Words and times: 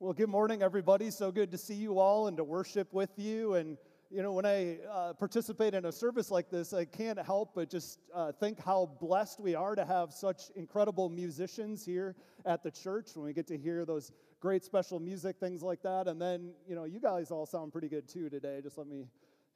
Well, 0.00 0.12
good 0.12 0.28
morning, 0.28 0.62
everybody. 0.62 1.10
So 1.10 1.32
good 1.32 1.50
to 1.50 1.58
see 1.58 1.74
you 1.74 1.98
all 1.98 2.28
and 2.28 2.36
to 2.36 2.44
worship 2.44 2.92
with 2.92 3.10
you. 3.16 3.54
And, 3.54 3.76
you 4.12 4.22
know, 4.22 4.30
when 4.30 4.46
I 4.46 4.78
uh, 4.88 5.14
participate 5.14 5.74
in 5.74 5.86
a 5.86 5.90
service 5.90 6.30
like 6.30 6.50
this, 6.50 6.72
I 6.72 6.84
can't 6.84 7.18
help 7.18 7.56
but 7.56 7.68
just 7.68 7.98
uh, 8.14 8.30
think 8.30 8.62
how 8.64 8.96
blessed 9.00 9.40
we 9.40 9.56
are 9.56 9.74
to 9.74 9.84
have 9.84 10.12
such 10.12 10.52
incredible 10.54 11.08
musicians 11.08 11.84
here 11.84 12.14
at 12.46 12.62
the 12.62 12.70
church 12.70 13.08
when 13.14 13.26
we 13.26 13.32
get 13.32 13.48
to 13.48 13.58
hear 13.58 13.84
those 13.84 14.12
great 14.38 14.62
special 14.62 15.00
music, 15.00 15.40
things 15.40 15.64
like 15.64 15.82
that. 15.82 16.06
And 16.06 16.22
then, 16.22 16.52
you 16.68 16.76
know, 16.76 16.84
you 16.84 17.00
guys 17.00 17.32
all 17.32 17.44
sound 17.44 17.72
pretty 17.72 17.88
good 17.88 18.08
too 18.08 18.30
today. 18.30 18.60
Just 18.62 18.78
let 18.78 18.86
me 18.86 19.08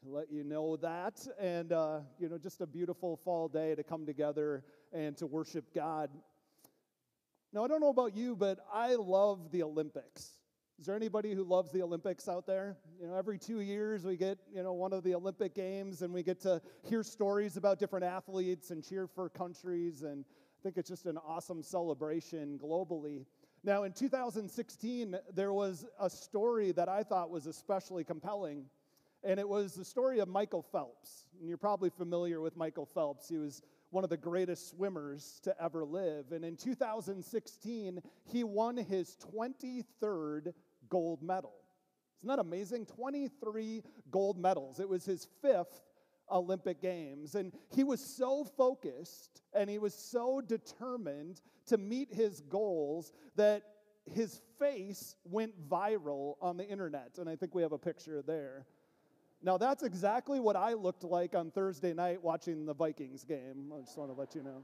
let 0.05 0.29
you 0.29 0.43
know 0.43 0.75
that. 0.79 1.25
And, 1.39 1.73
uh, 1.73 2.01
you 2.19 2.29
know, 2.29 2.37
just 2.37 2.61
a 2.63 2.67
beautiful 2.67 3.17
fall 3.17 3.47
day 3.47 3.77
to 3.77 3.85
come 3.85 4.05
together 4.07 4.65
and 4.93 5.17
to 5.19 5.27
worship 5.29 5.73
God. 5.73 6.11
Now, 7.55 7.65
I 7.65 7.69
don't 7.69 7.81
know 7.81 7.91
about 7.91 8.17
you, 8.17 8.35
but 8.35 8.61
I 8.73 8.95
love 8.95 9.51
the 9.51 9.63
Olympics. 9.63 10.39
Is 10.81 10.87
there 10.87 10.97
anybody 10.97 11.35
who 11.35 11.45
loves 11.45 11.71
the 11.71 11.83
Olympics 11.83 12.27
out 12.27 12.47
there? 12.47 12.79
You 12.99 13.09
know, 13.09 13.15
every 13.15 13.39
two 13.39 13.61
years 13.61 14.05
we 14.05 14.17
get, 14.17 14.39
you 14.55 14.63
know, 14.63 14.73
one 14.73 14.95
of 14.95 15.05
the 15.05 15.15
Olympic 15.15 15.55
Games 15.55 16.01
and 16.01 16.15
we 16.15 16.23
get 16.23 16.41
to 16.41 16.63
hear 16.83 17.03
stories 17.03 17.59
about 17.59 17.79
different 17.79 18.07
athletes 18.07 18.71
and 18.71 18.83
cheer 18.83 19.07
for 19.07 19.29
countries. 19.29 20.03
And 20.03 20.25
I 20.25 20.59
think 20.63 20.79
it's 20.79 20.89
just 20.89 21.05
an 21.05 21.19
awesome 21.19 21.63
celebration 21.63 22.59
globally. 22.59 23.27
Now, 23.63 23.83
in 23.83 23.93
2016, 23.93 25.15
there 25.35 25.53
was 25.53 25.85
a 26.01 26.09
story 26.09 26.73
that 26.73 26.89
I 26.89 27.03
thought 27.03 27.31
was 27.31 27.47
especially 27.47 28.03
compelling. 28.03 28.65
And 29.23 29.39
it 29.39 29.49
was 29.49 29.75
the 29.75 29.85
story 29.85 30.21
of 30.21 30.29
Michael 30.29 30.63
Phelps. 30.63 31.27
And 31.39 31.49
you're 31.49 31.59
probably 31.59 31.91
familiar 31.91 32.41
with 32.41 32.57
Michael 32.57 32.87
Phelps. 32.87 33.29
He 33.29 33.37
was 33.37 33.63
one 33.93 34.05
of 34.05 34.11
the 34.11 34.17
greatest 34.17 34.71
swimmers 34.71 35.39
to 35.43 35.55
ever 35.63 35.85
live. 35.85 36.33
And 36.33 36.45
in 36.45 36.57
2016, 36.57 38.01
he 38.25 38.43
won 38.43 38.77
his 38.79 39.17
23rd 39.37 40.55
gold 40.89 41.23
medal. 41.23 41.53
Isn't 42.19 42.29
that 42.29 42.39
amazing? 42.39 42.87
23 42.87 43.83
gold 44.11 44.39
medals. 44.39 44.81
It 44.81 44.89
was 44.89 45.05
his 45.05 45.29
fifth 45.43 45.83
Olympic 46.31 46.81
Games. 46.81 47.35
And 47.35 47.53
he 47.75 47.85
was 47.85 48.01
so 48.01 48.45
focused 48.45 49.43
and 49.53 49.69
he 49.69 49.79
was 49.79 49.93
so 49.93 50.41
determined 50.41 51.43
to 51.67 51.77
meet 51.77 52.15
his 52.15 52.41
goals 52.41 53.13
that 53.37 53.63
his 54.11 54.41
face 54.59 55.17
went 55.25 55.53
viral 55.69 56.37
on 56.41 56.57
the 56.57 56.67
internet. 56.67 57.19
And 57.19 57.29
I 57.29 57.37
think 57.37 57.55
we 57.55 57.61
have 57.61 57.73
a 57.73 57.79
picture 57.79 58.23
there. 58.23 58.65
Now, 59.45 59.59
that's 59.59 59.83
exactly 59.83 60.39
what 60.39 60.55
I 60.55 60.75
looked 60.75 61.03
like 61.03 61.35
on 61.35 61.51
Thursday 61.51 61.93
night 61.93 62.23
watching 62.23 62.65
the 62.65 62.75
Vikings 62.75 63.25
game. 63.25 63.73
I 63.77 63.81
just 63.81 63.99
want 63.99 64.11
to 64.11 64.19
let 64.19 64.35
you 64.37 64.43
know. 64.43 64.63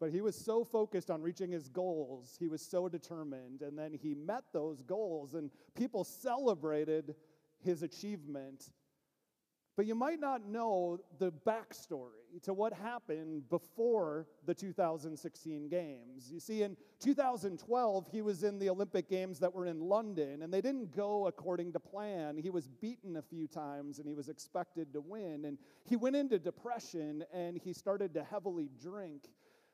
But 0.00 0.10
he 0.10 0.20
was 0.20 0.36
so 0.36 0.64
focused 0.64 1.10
on 1.10 1.22
reaching 1.22 1.52
his 1.52 1.68
goals, 1.68 2.36
he 2.38 2.48
was 2.48 2.60
so 2.60 2.88
determined, 2.88 3.62
and 3.62 3.78
then 3.78 3.92
he 3.92 4.14
met 4.14 4.42
those 4.52 4.82
goals, 4.82 5.34
and 5.34 5.50
people 5.74 6.02
celebrated 6.02 7.14
his 7.60 7.82
achievement 7.82 8.70
but 9.76 9.86
you 9.86 9.94
might 9.94 10.20
not 10.20 10.46
know 10.46 11.00
the 11.18 11.32
backstory 11.46 12.40
to 12.42 12.52
what 12.52 12.72
happened 12.72 13.48
before 13.50 14.26
the 14.46 14.54
2016 14.54 15.68
Games. 15.68 16.30
You 16.30 16.38
see, 16.38 16.62
in 16.62 16.76
2012, 17.00 18.06
he 18.10 18.22
was 18.22 18.44
in 18.44 18.58
the 18.58 18.70
Olympic 18.70 19.08
Games 19.08 19.40
that 19.40 19.52
were 19.52 19.66
in 19.66 19.80
London, 19.80 20.42
and 20.42 20.52
they 20.52 20.60
didn't 20.60 20.94
go 20.94 21.26
according 21.26 21.72
to 21.72 21.80
plan. 21.80 22.36
He 22.36 22.50
was 22.50 22.68
beaten 22.68 23.16
a 23.16 23.22
few 23.22 23.48
times, 23.48 23.98
and 23.98 24.06
he 24.06 24.14
was 24.14 24.28
expected 24.28 24.92
to 24.92 25.00
win. 25.00 25.44
And 25.44 25.58
he 25.84 25.96
went 25.96 26.14
into 26.14 26.38
depression, 26.38 27.24
and 27.32 27.58
he 27.58 27.72
started 27.72 28.14
to 28.14 28.22
heavily 28.22 28.70
drink. 28.80 29.28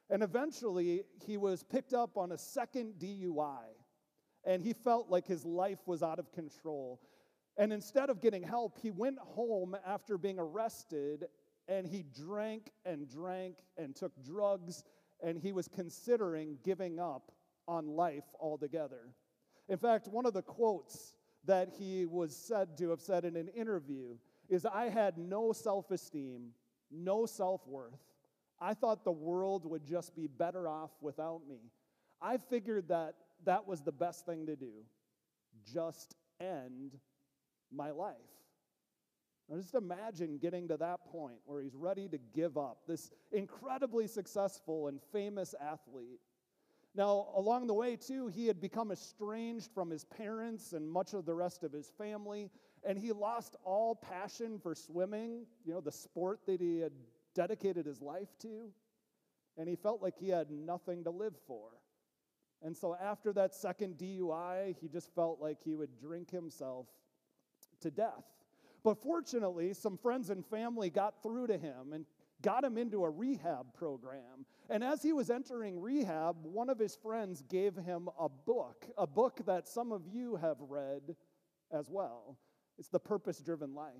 And 0.08 0.22
eventually, 0.22 1.02
he 1.26 1.36
was 1.36 1.62
picked 1.62 1.92
up 1.92 2.16
on 2.16 2.32
a 2.32 2.38
second 2.38 2.94
DUI, 2.98 3.64
and 4.44 4.62
he 4.62 4.72
felt 4.72 5.10
like 5.10 5.26
his 5.26 5.44
life 5.44 5.80
was 5.86 6.02
out 6.02 6.18
of 6.18 6.32
control. 6.32 7.00
And 7.60 7.74
instead 7.74 8.08
of 8.08 8.22
getting 8.22 8.42
help, 8.42 8.78
he 8.80 8.90
went 8.90 9.18
home 9.18 9.76
after 9.86 10.16
being 10.16 10.38
arrested 10.38 11.26
and 11.68 11.86
he 11.86 12.06
drank 12.16 12.70
and 12.86 13.06
drank 13.06 13.56
and 13.76 13.94
took 13.94 14.12
drugs 14.24 14.82
and 15.22 15.38
he 15.38 15.52
was 15.52 15.68
considering 15.68 16.56
giving 16.64 16.98
up 16.98 17.30
on 17.68 17.86
life 17.86 18.24
altogether. 18.40 19.12
In 19.68 19.76
fact, 19.76 20.08
one 20.08 20.24
of 20.24 20.32
the 20.32 20.40
quotes 20.40 21.16
that 21.44 21.68
he 21.78 22.06
was 22.06 22.34
said 22.34 22.78
to 22.78 22.88
have 22.88 23.02
said 23.02 23.26
in 23.26 23.36
an 23.36 23.48
interview 23.48 24.16
is 24.48 24.64
I 24.64 24.88
had 24.88 25.18
no 25.18 25.52
self 25.52 25.90
esteem, 25.90 26.52
no 26.90 27.26
self 27.26 27.60
worth. 27.68 28.00
I 28.58 28.72
thought 28.72 29.04
the 29.04 29.12
world 29.12 29.66
would 29.66 29.84
just 29.84 30.16
be 30.16 30.28
better 30.28 30.66
off 30.66 30.92
without 31.02 31.42
me. 31.46 31.58
I 32.22 32.38
figured 32.38 32.88
that 32.88 33.16
that 33.44 33.68
was 33.68 33.82
the 33.82 33.92
best 33.92 34.24
thing 34.24 34.46
to 34.46 34.56
do 34.56 34.72
just 35.62 36.16
end 36.40 36.98
my 37.72 37.90
life. 37.90 38.16
Now 39.48 39.56
just 39.56 39.74
imagine 39.74 40.38
getting 40.38 40.68
to 40.68 40.76
that 40.76 41.04
point 41.10 41.38
where 41.44 41.60
he's 41.60 41.74
ready 41.74 42.08
to 42.08 42.18
give 42.34 42.56
up, 42.56 42.78
this 42.86 43.10
incredibly 43.32 44.06
successful 44.06 44.86
and 44.86 45.00
famous 45.12 45.54
athlete. 45.60 46.20
Now, 46.94 47.28
along 47.36 47.68
the 47.68 47.74
way, 47.74 47.94
too, 47.94 48.26
he 48.26 48.46
had 48.46 48.60
become 48.60 48.90
estranged 48.90 49.70
from 49.72 49.90
his 49.90 50.04
parents 50.04 50.72
and 50.72 50.90
much 50.90 51.14
of 51.14 51.24
the 51.24 51.34
rest 51.34 51.62
of 51.62 51.72
his 51.72 51.88
family, 51.96 52.50
and 52.84 52.98
he 52.98 53.12
lost 53.12 53.54
all 53.64 53.94
passion 53.94 54.58
for 54.58 54.74
swimming, 54.74 55.46
you 55.64 55.72
know, 55.72 55.80
the 55.80 55.92
sport 55.92 56.40
that 56.46 56.60
he 56.60 56.80
had 56.80 56.92
dedicated 57.34 57.86
his 57.86 58.00
life 58.00 58.36
to, 58.40 58.72
and 59.56 59.68
he 59.68 59.76
felt 59.76 60.02
like 60.02 60.16
he 60.18 60.28
had 60.28 60.50
nothing 60.50 61.04
to 61.04 61.10
live 61.10 61.36
for. 61.46 61.68
And 62.62 62.76
so, 62.76 62.96
after 63.00 63.32
that 63.34 63.54
second 63.54 63.96
DUI, 63.96 64.76
he 64.80 64.88
just 64.88 65.14
felt 65.14 65.40
like 65.40 65.62
he 65.62 65.74
would 65.74 65.96
drink 65.96 66.30
himself 66.30 66.86
to 67.80 67.90
death. 67.90 68.24
But 68.82 69.02
fortunately, 69.02 69.74
some 69.74 69.98
friends 69.98 70.30
and 70.30 70.44
family 70.46 70.90
got 70.90 71.22
through 71.22 71.48
to 71.48 71.58
him 71.58 71.92
and 71.92 72.06
got 72.42 72.64
him 72.64 72.78
into 72.78 73.04
a 73.04 73.10
rehab 73.10 73.74
program. 73.74 74.46
And 74.70 74.82
as 74.82 75.02
he 75.02 75.12
was 75.12 75.30
entering 75.30 75.80
rehab, 75.80 76.36
one 76.42 76.70
of 76.70 76.78
his 76.78 76.96
friends 76.96 77.42
gave 77.48 77.76
him 77.76 78.08
a 78.18 78.28
book, 78.28 78.86
a 78.96 79.06
book 79.06 79.40
that 79.46 79.68
some 79.68 79.92
of 79.92 80.06
you 80.06 80.36
have 80.36 80.56
read 80.60 81.16
as 81.70 81.90
well. 81.90 82.38
It's 82.78 82.88
The 82.88 83.00
Purpose 83.00 83.40
Driven 83.40 83.74
Life. 83.74 83.92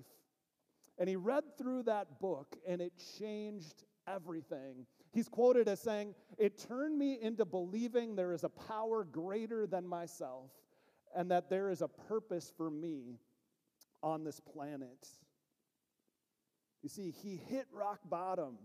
And 0.97 1.07
he 1.07 1.15
read 1.15 1.43
through 1.57 1.83
that 1.83 2.19
book 2.19 2.55
and 2.67 2.81
it 2.81 2.93
changed 3.19 3.83
everything. 4.07 4.85
He's 5.13 5.27
quoted 5.27 5.67
as 5.67 5.79
saying, 5.79 6.15
It 6.37 6.57
turned 6.57 6.97
me 6.97 7.19
into 7.21 7.45
believing 7.45 8.15
there 8.15 8.33
is 8.33 8.43
a 8.43 8.49
power 8.49 9.03
greater 9.03 9.67
than 9.67 9.85
myself 9.85 10.49
and 11.15 11.29
that 11.31 11.49
there 11.49 11.69
is 11.69 11.81
a 11.81 11.87
purpose 11.87 12.51
for 12.55 12.69
me 12.69 13.19
on 14.03 14.23
this 14.23 14.39
planet. 14.39 15.07
You 16.81 16.89
see, 16.89 17.11
he 17.11 17.35
hit 17.49 17.67
rock 17.71 17.99
bottom. 18.09 18.57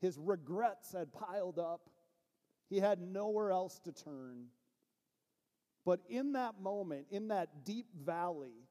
His 0.00 0.18
regrets 0.18 0.92
had 0.92 1.12
piled 1.12 1.58
up. 1.58 1.88
He 2.68 2.78
had 2.78 3.00
nowhere 3.00 3.50
else 3.50 3.78
to 3.84 3.92
turn. 3.92 4.46
But 5.84 6.00
in 6.08 6.32
that 6.32 6.60
moment, 6.60 7.06
in 7.10 7.28
that 7.28 7.64
deep 7.64 7.86
valley, 8.04 8.66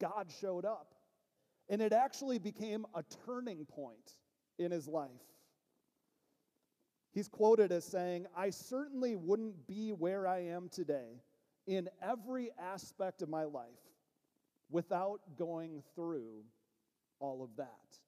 God 0.00 0.30
showed 0.40 0.64
up. 0.64 0.94
And 1.68 1.82
it 1.82 1.92
actually 1.92 2.38
became 2.38 2.86
a 2.94 3.04
turning 3.26 3.64
point 3.66 4.14
in 4.58 4.70
his 4.70 4.88
life. 4.88 5.10
He's 7.12 7.28
quoted 7.28 7.72
as 7.72 7.84
saying, 7.84 8.26
I 8.36 8.50
certainly 8.50 9.16
wouldn't 9.16 9.66
be 9.66 9.90
where 9.90 10.26
I 10.26 10.44
am 10.44 10.68
today 10.68 11.20
in 11.66 11.88
every 12.02 12.50
aspect 12.58 13.22
of 13.22 13.28
my 13.28 13.44
life 13.44 13.89
without 14.70 15.20
going 15.36 15.82
through 15.94 16.44
all 17.18 17.42
of 17.42 17.50
that. 17.56 17.98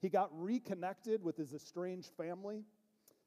He 0.00 0.08
got 0.08 0.30
reconnected 0.32 1.22
with 1.22 1.36
his 1.36 1.52
estranged 1.52 2.10
family. 2.16 2.62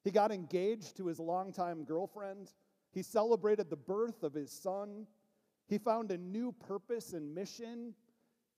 He 0.04 0.12
got 0.12 0.32
engaged 0.32 0.98
to 0.98 1.08
his 1.08 1.20
longtime 1.20 1.84
girlfriend. 1.84 2.52
He 2.94 3.04
celebrated 3.04 3.70
the 3.70 3.76
birth 3.76 4.24
of 4.24 4.34
his 4.34 4.52
son. 4.52 5.06
He 5.68 5.78
found 5.78 6.12
a 6.12 6.18
new 6.18 6.54
purpose 6.54 7.14
and 7.14 7.36
mission. 7.36 7.94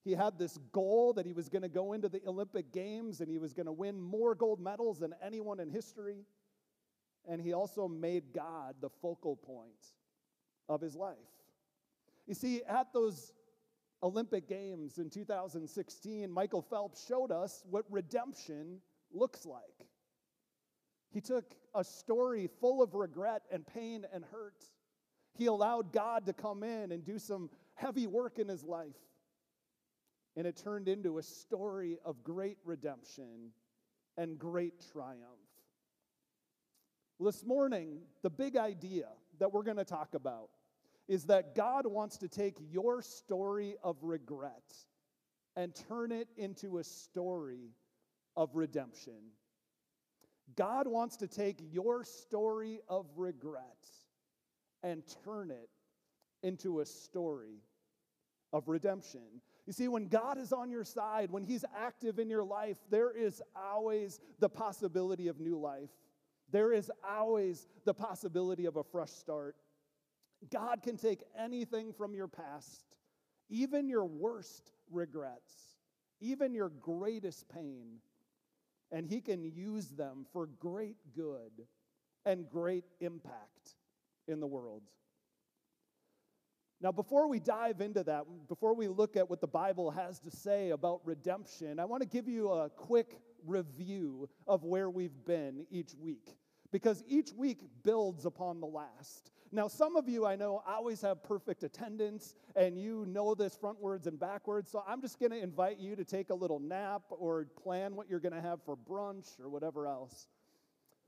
He 0.03 0.11
had 0.11 0.37
this 0.37 0.57
goal 0.71 1.13
that 1.13 1.25
he 1.25 1.33
was 1.33 1.49
going 1.49 1.61
to 1.61 1.69
go 1.69 1.93
into 1.93 2.09
the 2.09 2.21
Olympic 2.27 2.71
Games 2.71 3.21
and 3.21 3.29
he 3.29 3.37
was 3.37 3.53
going 3.53 3.65
to 3.65 3.71
win 3.71 3.99
more 3.99 4.35
gold 4.35 4.59
medals 4.59 4.99
than 4.99 5.13
anyone 5.23 5.59
in 5.59 5.69
history. 5.69 6.25
And 7.27 7.41
he 7.41 7.53
also 7.53 7.87
made 7.87 8.33
God 8.33 8.75
the 8.81 8.89
focal 9.01 9.37
point 9.37 9.93
of 10.67 10.81
his 10.81 10.95
life. 10.95 11.17
You 12.27 12.33
see, 12.33 12.61
at 12.63 12.93
those 12.93 13.33
Olympic 14.01 14.47
Games 14.47 14.97
in 14.97 15.09
2016, 15.09 16.31
Michael 16.31 16.61
Phelps 16.61 17.05
showed 17.05 17.31
us 17.31 17.63
what 17.69 17.85
redemption 17.89 18.79
looks 19.11 19.45
like. 19.45 19.87
He 21.11 21.21
took 21.21 21.55
a 21.75 21.83
story 21.83 22.49
full 22.59 22.81
of 22.81 22.95
regret 22.95 23.43
and 23.51 23.65
pain 23.65 24.05
and 24.13 24.25
hurt. 24.25 24.65
He 25.35 25.45
allowed 25.45 25.91
God 25.91 26.25
to 26.25 26.33
come 26.33 26.63
in 26.63 26.91
and 26.91 27.05
do 27.05 27.19
some 27.19 27.49
heavy 27.75 28.07
work 28.07 28.39
in 28.39 28.47
his 28.47 28.63
life. 28.63 28.95
And 30.35 30.47
it 30.47 30.57
turned 30.57 30.87
into 30.87 31.19
a 31.19 31.23
story 31.23 31.97
of 32.03 32.23
great 32.23 32.57
redemption 32.65 33.51
and 34.17 34.39
great 34.39 34.83
triumph. 34.91 35.19
This 37.19 37.45
morning, 37.45 37.99
the 38.23 38.29
big 38.29 38.57
idea 38.57 39.07
that 39.39 39.53
we're 39.53 39.63
going 39.63 39.77
to 39.77 39.85
talk 39.85 40.15
about 40.15 40.49
is 41.07 41.25
that 41.25 41.55
God 41.55 41.85
wants 41.85 42.17
to 42.17 42.27
take 42.27 42.57
your 42.71 43.01
story 43.01 43.75
of 43.83 43.97
regret 44.01 44.73
and 45.55 45.75
turn 45.87 46.11
it 46.11 46.27
into 46.37 46.77
a 46.77 46.83
story 46.83 47.75
of 48.35 48.55
redemption. 48.55 49.31
God 50.55 50.87
wants 50.87 51.17
to 51.17 51.27
take 51.27 51.59
your 51.71 52.03
story 52.03 52.79
of 52.87 53.05
regret 53.15 53.63
and 54.81 55.03
turn 55.23 55.51
it 55.51 55.69
into 56.41 56.81
a 56.81 56.85
story 56.85 57.63
of 58.51 58.67
redemption. 58.67 59.41
You 59.65 59.73
see, 59.73 59.87
when 59.87 60.07
God 60.07 60.37
is 60.37 60.51
on 60.51 60.69
your 60.69 60.83
side, 60.83 61.31
when 61.31 61.43
He's 61.43 61.63
active 61.77 62.19
in 62.19 62.29
your 62.29 62.43
life, 62.43 62.77
there 62.89 63.11
is 63.11 63.41
always 63.55 64.19
the 64.39 64.49
possibility 64.49 65.27
of 65.27 65.39
new 65.39 65.57
life. 65.57 65.89
There 66.51 66.73
is 66.73 66.91
always 67.07 67.67
the 67.85 67.93
possibility 67.93 68.65
of 68.65 68.75
a 68.75 68.83
fresh 68.83 69.09
start. 69.09 69.55
God 70.49 70.81
can 70.83 70.97
take 70.97 71.23
anything 71.37 71.93
from 71.93 72.13
your 72.13 72.27
past, 72.27 72.85
even 73.49 73.87
your 73.87 74.05
worst 74.05 74.71
regrets, 74.91 75.77
even 76.19 76.53
your 76.53 76.69
greatest 76.69 77.47
pain, 77.49 77.99
and 78.91 79.07
He 79.07 79.21
can 79.21 79.43
use 79.43 79.89
them 79.89 80.25
for 80.31 80.47
great 80.59 80.97
good 81.15 81.67
and 82.25 82.49
great 82.49 82.85
impact 82.99 83.75
in 84.27 84.39
the 84.39 84.47
world. 84.47 84.83
Now, 86.81 86.91
before 86.91 87.29
we 87.29 87.39
dive 87.39 87.79
into 87.79 88.03
that, 88.03 88.25
before 88.49 88.75
we 88.75 88.89
look 88.89 89.15
at 89.15 89.29
what 89.29 89.39
the 89.39 89.47
Bible 89.47 89.89
has 89.91 90.19
to 90.19 90.31
say 90.31 90.71
about 90.71 90.99
redemption, 91.05 91.79
I 91.79 91.85
want 91.85 92.03
to 92.03 92.09
give 92.09 92.27
you 92.27 92.51
a 92.51 92.69
quick 92.69 93.19
review 93.45 94.27
of 94.47 94.65
where 94.65 94.89
we've 94.89 95.25
been 95.25 95.65
each 95.71 95.93
week 95.95 96.35
because 96.73 97.03
each 97.07 97.31
week 97.33 97.59
builds 97.83 98.25
upon 98.25 98.59
the 98.59 98.67
last. 98.67 99.31
Now, 99.53 99.67
some 99.67 99.95
of 99.95 100.09
you 100.09 100.25
I 100.25 100.35
know 100.35 100.63
always 100.67 100.99
have 101.01 101.23
perfect 101.23 101.63
attendance 101.63 102.33
and 102.55 102.75
you 102.75 103.05
know 103.07 103.35
this 103.35 103.55
frontwards 103.55 104.07
and 104.07 104.19
backwards, 104.19 104.71
so 104.71 104.83
I'm 104.87 104.99
just 104.99 105.19
going 105.19 105.31
to 105.31 105.37
invite 105.37 105.77
you 105.77 105.95
to 105.95 106.03
take 106.03 106.31
a 106.31 106.33
little 106.33 106.59
nap 106.59 107.03
or 107.11 107.45
plan 107.61 107.95
what 107.95 108.09
you're 108.09 108.19
going 108.19 108.33
to 108.33 108.41
have 108.41 108.63
for 108.65 108.75
brunch 108.75 109.39
or 109.39 109.49
whatever 109.49 109.85
else. 109.85 110.27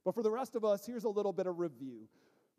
But 0.03 0.13
for 0.13 0.21
the 0.21 0.29
rest 0.29 0.55
of 0.55 0.63
us, 0.63 0.85
here's 0.85 1.05
a 1.05 1.09
little 1.09 1.33
bit 1.33 1.47
of 1.47 1.57
review. 1.57 2.07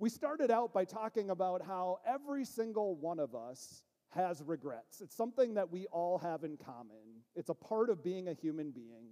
We 0.00 0.10
started 0.10 0.50
out 0.50 0.74
by 0.74 0.84
talking 0.84 1.30
about 1.30 1.64
how 1.64 2.00
every 2.04 2.44
single 2.44 2.96
one 2.96 3.20
of 3.20 3.36
us 3.36 3.84
has 4.08 4.42
regrets. 4.42 5.00
It's 5.00 5.16
something 5.16 5.54
that 5.54 5.70
we 5.70 5.86
all 5.92 6.18
have 6.18 6.42
in 6.42 6.56
common, 6.56 7.22
it's 7.36 7.50
a 7.50 7.54
part 7.54 7.90
of 7.90 8.02
being 8.02 8.26
a 8.26 8.34
human 8.34 8.72
being. 8.72 9.06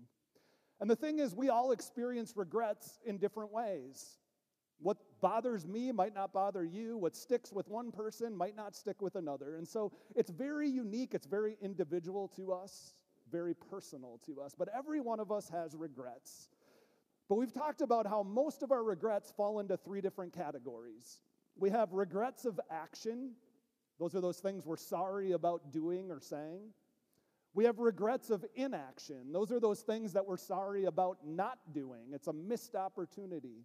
And 0.81 0.91
the 0.91 0.97
thing 0.97 1.21
is, 1.21 1.37
we 1.37 1.51
all 1.51 1.71
experience 1.71 2.33
regrets 2.35 2.99
in 3.07 3.19
different 3.19 3.53
ways. 3.53 4.19
What 4.81 4.97
bothers 5.25 5.67
me 5.67 5.91
might 5.91 6.15
not 6.15 6.35
bother 6.35 6.63
you. 6.63 6.99
What 6.99 7.17
sticks 7.17 7.51
with 7.51 7.67
one 7.67 7.91
person 7.91 8.37
might 8.37 8.55
not 8.55 8.77
stick 8.77 9.01
with 9.01 9.17
another. 9.17 9.57
And 9.57 9.67
so 9.67 9.91
it's 10.15 10.29
very 10.29 10.69
unique, 10.69 11.15
it's 11.15 11.25
very 11.25 11.57
individual 11.63 12.29
to 12.37 12.53
us, 12.53 12.93
very 13.33 13.55
personal 13.55 14.21
to 14.27 14.43
us. 14.43 14.55
But 14.57 14.69
every 14.77 15.01
one 15.01 15.21
of 15.21 15.33
us 15.33 15.49
has 15.49 15.75
regrets. 15.75 16.51
But 17.31 17.37
we've 17.37 17.55
talked 17.55 17.81
about 17.81 18.07
how 18.07 18.23
most 18.23 18.63
of 18.63 18.71
our 18.71 18.85
regrets 18.85 19.33
fall 19.35 19.61
into 19.61 19.79
three 19.79 20.03
different 20.03 20.35
categories. 20.35 21.21
We 21.57 21.71
have 21.71 21.95
regrets 21.95 22.45
of 22.45 22.61
action, 22.71 23.31
those 23.99 24.15
are 24.15 24.21
those 24.21 24.41
things 24.41 24.67
we're 24.67 24.77
sorry 24.77 25.33
about 25.33 25.73
doing 25.73 26.11
or 26.11 26.21
saying. 26.21 26.61
We 27.55 27.65
have 27.65 27.79
regrets 27.79 28.29
of 28.29 28.45
inaction, 28.57 29.33
those 29.33 29.51
are 29.53 29.61
those 29.61 29.81
things 29.81 30.13
that 30.13 30.27
we're 30.27 30.37
sorry 30.37 30.85
about 30.85 31.17
not 31.25 31.59
doing. 31.73 32.11
It's 32.13 32.27
a 32.27 32.33
missed 32.35 32.75
opportunity. 32.75 33.65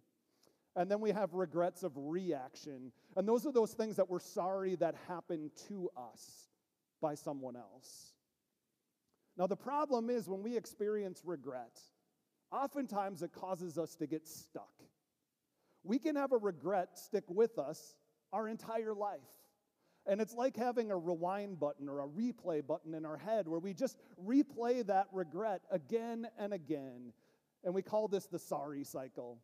And 0.76 0.90
then 0.90 1.00
we 1.00 1.10
have 1.10 1.34
regrets 1.34 1.82
of 1.82 1.92
reaction, 1.96 2.92
and 3.16 3.26
those 3.26 3.44
are 3.44 3.52
those 3.52 3.72
things 3.72 3.96
that 3.96 4.08
we're 4.08 4.20
sorry 4.20 4.76
that 4.76 4.94
happened 5.08 5.50
to 5.68 5.90
us 5.96 6.48
by 7.00 7.16
someone 7.16 7.56
else. 7.56 8.14
Now, 9.36 9.46
the 9.46 9.56
problem 9.56 10.10
is 10.10 10.28
when 10.28 10.42
we 10.42 10.56
experience 10.56 11.22
regret, 11.24 11.80
oftentimes 12.52 13.22
it 13.22 13.32
causes 13.32 13.78
us 13.78 13.96
to 13.96 14.06
get 14.06 14.28
stuck. 14.28 14.70
We 15.82 15.98
can 15.98 16.14
have 16.16 16.32
a 16.32 16.36
regret 16.36 16.98
stick 16.98 17.24
with 17.28 17.58
us 17.58 17.96
our 18.32 18.48
entire 18.48 18.94
life. 18.94 19.20
And 20.06 20.20
it's 20.20 20.34
like 20.34 20.56
having 20.56 20.90
a 20.90 20.96
rewind 20.96 21.60
button 21.60 21.88
or 21.88 22.00
a 22.00 22.08
replay 22.08 22.66
button 22.66 22.94
in 22.94 23.04
our 23.04 23.16
head 23.16 23.46
where 23.46 23.60
we 23.60 23.74
just 23.74 23.98
replay 24.24 24.86
that 24.86 25.06
regret 25.12 25.62
again 25.70 26.26
and 26.38 26.52
again. 26.52 27.12
And 27.64 27.74
we 27.74 27.82
call 27.82 28.08
this 28.08 28.26
the 28.26 28.38
sorry 28.38 28.84
cycle. 28.84 29.38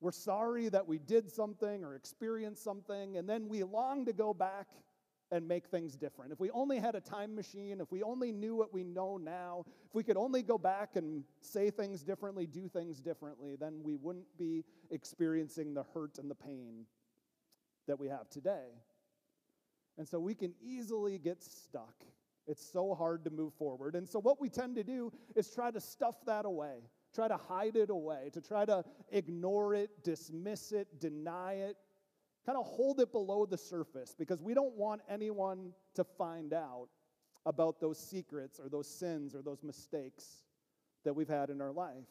We're 0.00 0.12
sorry 0.12 0.68
that 0.68 0.86
we 0.86 0.98
did 0.98 1.30
something 1.30 1.84
or 1.84 1.94
experienced 1.94 2.62
something, 2.62 3.16
and 3.16 3.28
then 3.28 3.48
we 3.48 3.64
long 3.64 4.04
to 4.06 4.12
go 4.12 4.32
back 4.32 4.68
and 5.30 5.46
make 5.46 5.66
things 5.66 5.96
different. 5.96 6.32
If 6.32 6.40
we 6.40 6.50
only 6.50 6.78
had 6.78 6.94
a 6.94 7.00
time 7.00 7.34
machine, 7.34 7.80
if 7.80 7.92
we 7.92 8.02
only 8.02 8.32
knew 8.32 8.54
what 8.54 8.72
we 8.72 8.82
know 8.82 9.18
now, 9.18 9.64
if 9.86 9.94
we 9.94 10.02
could 10.02 10.16
only 10.16 10.42
go 10.42 10.56
back 10.56 10.96
and 10.96 11.24
say 11.40 11.70
things 11.70 12.02
differently, 12.02 12.46
do 12.46 12.68
things 12.68 13.00
differently, 13.00 13.56
then 13.56 13.80
we 13.82 13.96
wouldn't 13.96 14.38
be 14.38 14.64
experiencing 14.90 15.74
the 15.74 15.84
hurt 15.94 16.18
and 16.18 16.30
the 16.30 16.34
pain 16.34 16.86
that 17.86 17.98
we 17.98 18.08
have 18.08 18.30
today. 18.30 18.68
And 19.98 20.08
so 20.08 20.18
we 20.20 20.34
can 20.34 20.54
easily 20.62 21.18
get 21.18 21.42
stuck. 21.42 22.04
It's 22.46 22.64
so 22.64 22.94
hard 22.94 23.24
to 23.24 23.30
move 23.30 23.52
forward. 23.54 23.94
And 23.94 24.08
so 24.08 24.18
what 24.18 24.40
we 24.40 24.48
tend 24.48 24.76
to 24.76 24.84
do 24.84 25.12
is 25.36 25.50
try 25.50 25.70
to 25.70 25.80
stuff 25.80 26.14
that 26.24 26.46
away, 26.46 26.76
try 27.14 27.28
to 27.28 27.36
hide 27.36 27.76
it 27.76 27.90
away, 27.90 28.30
to 28.32 28.40
try 28.40 28.64
to 28.64 28.84
ignore 29.10 29.74
it, 29.74 29.90
dismiss 30.02 30.72
it, 30.72 31.00
deny 31.00 31.54
it, 31.54 31.76
kind 32.46 32.58
of 32.58 32.66
hold 32.66 33.00
it 33.00 33.12
below 33.12 33.44
the 33.46 33.58
surface 33.58 34.14
because 34.18 34.40
we 34.40 34.54
don't 34.54 34.74
want 34.74 35.00
anyone 35.08 35.72
to 35.94 36.04
find 36.04 36.52
out 36.52 36.88
about 37.46 37.80
those 37.80 37.98
secrets 37.98 38.58
or 38.58 38.68
those 38.68 38.88
sins 38.88 39.34
or 39.34 39.42
those 39.42 39.62
mistakes 39.62 40.42
that 41.04 41.14
we've 41.14 41.28
had 41.28 41.50
in 41.50 41.60
our 41.60 41.72
life. 41.72 42.06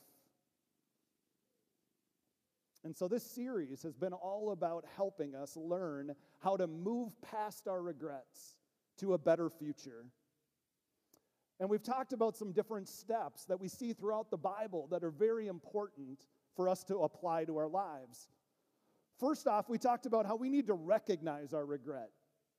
And 2.84 2.96
so, 2.96 3.08
this 3.08 3.24
series 3.24 3.84
has 3.84 3.96
been 3.96 4.14
all 4.14 4.52
about 4.52 4.86
helping 4.96 5.36
us 5.36 5.58
learn 5.58 6.16
how 6.40 6.56
to 6.56 6.68
move 6.68 7.12
past 7.22 7.68
our 7.68 7.82
regrets 7.82 8.56
to 8.98 9.14
a 9.14 9.18
better 9.18 9.50
future. 9.50 10.06
And 11.60 11.70
we've 11.70 11.84
talked 11.84 12.14
about 12.14 12.38
some 12.38 12.52
different 12.52 12.88
steps 12.88 13.46
that 13.46 13.60
we 13.60 13.68
see 13.68 13.94
throughout 13.94 14.30
the 14.30 14.38
Bible 14.38 14.88
that 14.92 15.04
are 15.04 15.10
very 15.10 15.48
important 15.48 16.28
for 16.56 16.70
us 16.70 16.84
to 16.86 16.98
apply 17.00 17.46
to 17.46 17.58
our 17.58 17.68
lives. 17.68 18.30
First 19.20 19.48
off, 19.48 19.68
we 19.68 19.80
talked 19.80 20.06
about 20.06 20.26
how 20.28 20.36
we 20.36 20.50
need 20.50 20.68
to 20.68 20.74
recognize 20.74 21.54
our 21.54 21.66
regret. 21.66 22.12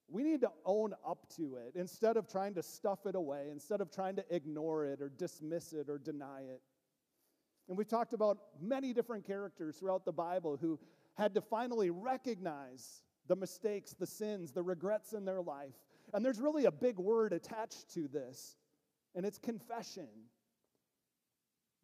We 0.09 0.25
need 0.25 0.40
to 0.40 0.50
own 0.64 0.95
up 1.07 1.28
to 1.37 1.57
it 1.57 1.78
instead 1.78 2.17
of 2.17 2.26
trying 2.26 2.55
to 2.55 2.62
stuff 2.62 3.07
it 3.07 3.14
away, 3.14 3.49
instead 3.52 3.81
of 3.81 3.93
trying 3.93 4.17
to 4.17 4.25
ignore 4.35 4.87
it 4.87 5.00
or 5.00 5.11
dismiss 5.11 5.73
it 5.73 5.88
or 5.88 5.99
deny 5.99 6.40
it. 6.40 6.62
And 7.69 7.76
we've 7.76 7.88
talked 7.88 8.14
about 8.14 8.38
many 8.61 8.93
different 8.95 9.26
characters 9.26 9.76
throughout 9.76 10.05
the 10.05 10.12
Bible 10.12 10.57
who 10.57 10.81
had 11.14 11.35
to 11.35 11.40
finally 11.40 11.90
recognize 11.90 13.02
the 13.28 13.37
mistakes, 13.37 13.93
the 13.93 14.07
sins, 14.07 14.50
the 14.50 14.62
regrets 14.62 15.12
in 15.12 15.25
their 15.25 15.43
life. 15.43 15.75
And 16.14 16.25
there's 16.25 16.40
really 16.40 16.64
a 16.64 16.73
big 16.73 16.99
word 16.99 17.35
attached 17.35 17.93
to 17.93 18.09
this, 18.09 18.57
and 19.15 19.25
it's 19.27 19.38
confession. 19.38 20.09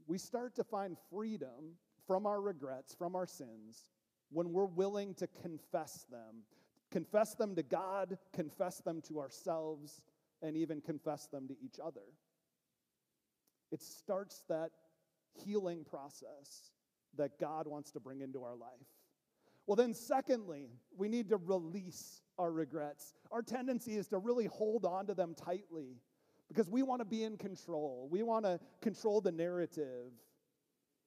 We 0.07 0.19
start 0.19 0.55
to 0.57 0.65
find 0.65 0.97
freedom 1.11 1.77
from 2.07 2.27
our 2.27 2.41
regrets, 2.41 2.95
from 2.95 3.17
our 3.17 3.27
sins, 3.27 3.91
when 4.31 4.53
we're 4.53 4.67
willing 4.67 5.15
to 5.15 5.27
confess 5.43 6.07
them. 6.11 6.45
Confess 6.91 7.35
them 7.35 7.57
to 7.57 7.63
God, 7.63 8.19
confess 8.33 8.79
them 8.79 9.01
to 9.09 9.19
ourselves, 9.19 10.03
and 10.43 10.57
even 10.57 10.81
confess 10.81 11.27
them 11.27 11.49
to 11.49 11.55
each 11.65 11.81
other. 11.85 12.03
It 13.73 13.83
starts 13.83 14.45
that 14.49 14.71
healing 15.33 15.85
process 15.85 16.71
that 17.17 17.39
God 17.41 17.67
wants 17.67 17.91
to 17.93 18.01
bring 18.01 18.21
into 18.21 18.43
our 18.43 18.55
life. 18.55 18.71
Well, 19.67 19.77
then, 19.77 19.95
secondly, 19.95 20.69
we 20.97 21.09
need 21.09 21.31
to 21.31 21.39
release 21.39 22.21
our 22.39 22.53
regrets. 22.53 23.15
Our 23.33 23.43
tendency 23.43 23.97
is 23.97 24.09
to 24.09 24.19
really 24.19 24.47
hold 24.47 24.85
on 24.85 25.07
to 25.07 25.15
them 25.15 25.35
tightly 25.35 25.97
because 26.55 26.71
we 26.71 26.83
want 26.83 27.01
to 27.01 27.05
be 27.05 27.25
in 27.25 27.37
control. 27.37 28.09
We 28.11 28.23
want 28.23 28.45
to 28.45 28.61
control 28.81 29.21
the 29.21 29.33
narrative. 29.33 30.13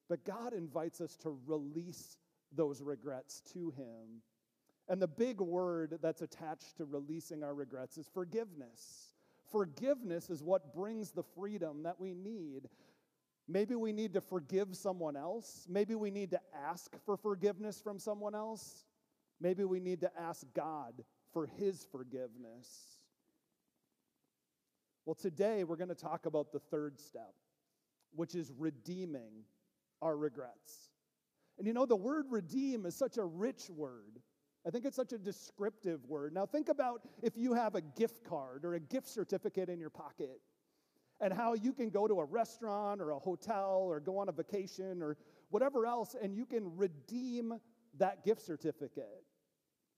But 0.10 0.25
God 0.25 0.54
invites 0.54 1.00
us 1.00 1.16
to 1.18 1.38
release 1.46 2.18
those 2.51 2.82
regrets 2.82 3.42
to 3.54 3.72
Him. 3.72 4.22
And 4.89 5.01
the 5.01 5.08
big 5.08 5.42
word 5.42 6.00
that's 6.01 6.22
attached 6.22 6.77
to 6.77 6.86
releasing 6.86 7.44
our 7.44 7.54
regrets 7.54 7.98
is 7.98 8.08
forgiveness. 8.13 9.13
Forgiveness 9.51 10.30
is 10.30 10.44
what 10.44 10.74
brings 10.74 11.12
the 11.12 11.24
freedom 11.24 11.84
that 11.84 12.00
we 12.00 12.13
need. 12.13 12.70
Maybe 13.48 13.75
we 13.75 13.94
need 13.94 14.13
to 14.13 14.22
forgive 14.22 14.75
someone 14.75 15.16
else. 15.16 15.66
Maybe 15.70 15.96
we 15.96 16.12
need 16.12 16.32
to 16.32 16.39
ask 16.54 16.92
for 17.06 17.16
forgiveness 17.16 17.82
from 17.82 18.00
someone 18.00 18.36
else. 18.36 18.86
Maybe 19.39 19.63
we 19.63 19.80
need 19.80 20.01
to 20.01 20.12
ask 20.20 20.46
God 20.54 20.94
for 21.32 21.46
His 21.46 21.86
forgiveness. 21.89 22.97
Well, 25.08 25.16
today 25.16 25.64
we're 25.64 25.78
going 25.78 25.88
to 25.88 25.96
talk 25.96 26.26
about 26.26 26.52
the 26.52 26.60
third 26.60 27.00
step, 27.00 27.34
which 28.14 28.36
is 28.36 28.52
redeeming 28.58 29.46
our 30.02 30.18
regrets. 30.18 30.92
And 31.58 31.66
you 31.66 31.72
know, 31.72 31.86
the 31.86 31.96
word 31.96 32.26
redeem 32.30 32.86
is 32.86 32.94
such 32.94 33.16
a 33.16 33.24
rich 33.24 33.70
word. 33.70 34.20
I 34.68 34.70
think 34.70 34.84
it's 34.84 34.98
such 34.98 35.14
a 35.14 35.18
descriptive 35.18 36.04
word. 36.10 36.34
Now, 36.34 36.46
think 36.46 36.68
about 36.68 37.04
if 37.24 37.38
you 37.38 37.54
have 37.54 37.76
a 37.76 37.80
gift 37.80 38.26
card 38.26 38.66
or 38.66 38.74
a 38.74 38.82
gift 38.82 39.08
certificate 39.08 39.70
in 39.70 39.80
your 39.80 39.90
pocket 39.90 40.42
and 41.22 41.32
how 41.32 41.54
you 41.54 41.72
can 41.72 41.90
go 41.90 42.06
to 42.06 42.20
a 42.20 42.26
restaurant 42.26 43.00
or 43.00 43.12
a 43.12 43.18
hotel 43.18 43.86
or 43.88 44.02
go 44.02 44.18
on 44.18 44.28
a 44.28 44.34
vacation 44.34 45.02
or 45.02 45.16
whatever 45.52 45.86
else 45.86 46.18
and 46.22 46.36
you 46.36 46.46
can 46.46 46.76
redeem 46.76 47.54
that 47.98 48.26
gift 48.26 48.42
certificate. 48.42 49.24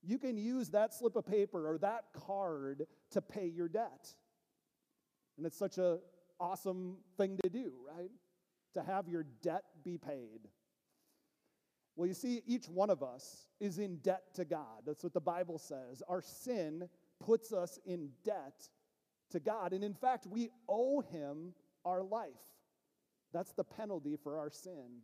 You 0.04 0.18
can 0.18 0.38
use 0.38 0.68
that 0.68 0.94
slip 0.94 1.16
of 1.16 1.26
paper 1.26 1.68
or 1.68 1.78
that 1.78 2.04
card 2.14 2.86
to 3.10 3.20
pay 3.20 3.48
your 3.48 3.68
debt. 3.68 4.14
And 5.40 5.46
it's 5.46 5.56
such 5.56 5.78
a 5.78 6.00
awesome 6.38 6.98
thing 7.16 7.38
to 7.42 7.48
do, 7.48 7.72
right? 7.96 8.10
To 8.74 8.82
have 8.82 9.08
your 9.08 9.24
debt 9.40 9.64
be 9.82 9.96
paid. 9.96 10.40
Well, 11.96 12.06
you 12.06 12.12
see, 12.12 12.42
each 12.46 12.68
one 12.68 12.90
of 12.90 13.02
us 13.02 13.46
is 13.58 13.78
in 13.78 13.96
debt 14.02 14.34
to 14.34 14.44
God. 14.44 14.82
That's 14.84 15.02
what 15.02 15.14
the 15.14 15.20
Bible 15.22 15.56
says. 15.56 16.02
Our 16.10 16.20
sin 16.20 16.90
puts 17.24 17.54
us 17.54 17.78
in 17.86 18.10
debt 18.22 18.68
to 19.30 19.40
God. 19.40 19.72
And 19.72 19.82
in 19.82 19.94
fact, 19.94 20.26
we 20.26 20.50
owe 20.68 21.00
Him 21.00 21.54
our 21.86 22.02
life. 22.02 22.28
That's 23.32 23.52
the 23.54 23.64
penalty 23.64 24.18
for 24.22 24.38
our 24.38 24.50
sin. 24.50 25.00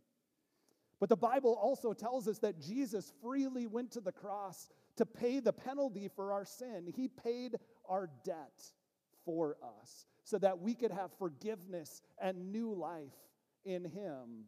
But 0.99 1.09
the 1.09 1.17
Bible 1.17 1.57
also 1.59 1.93
tells 1.93 2.27
us 2.27 2.37
that 2.39 2.61
Jesus 2.61 3.11
freely 3.23 3.65
went 3.65 3.89
to 3.93 4.01
the 4.01 4.11
cross 4.11 4.67
to 4.97 5.05
pay 5.07 5.39
the 5.39 5.53
penalty 5.53 6.11
for 6.15 6.31
our 6.31 6.45
sin. 6.45 6.93
He 6.95 7.07
paid 7.07 7.55
our 7.89 8.11
debt 8.23 8.71
for 9.27 9.57
us 9.81 10.05
so 10.23 10.37
that 10.39 10.59
we 10.59 10.73
could 10.73 10.91
have 10.91 11.11
forgiveness 11.19 12.01
and 12.19 12.51
new 12.53 12.73
life 12.73 13.13
in 13.65 13.83
Him. 13.83 14.45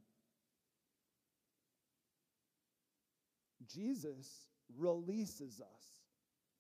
Jesus 3.68 4.48
releases 4.78 5.60
us 5.60 5.84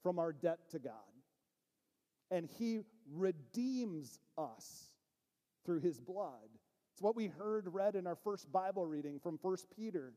from 0.03 0.19
our 0.19 0.33
debt 0.33 0.59
to 0.71 0.79
God, 0.79 0.93
and 2.29 2.47
He 2.59 2.81
redeems 3.11 4.19
us 4.37 4.93
through 5.65 5.79
His 5.79 5.99
blood. 5.99 6.49
It's 6.93 7.01
what 7.01 7.15
we 7.15 7.27
heard 7.27 7.73
read 7.73 7.95
in 7.95 8.05
our 8.05 8.17
first 8.17 8.51
Bible 8.51 8.85
reading 8.85 9.19
from 9.19 9.39
1 9.41 9.57
Peter. 9.75 10.13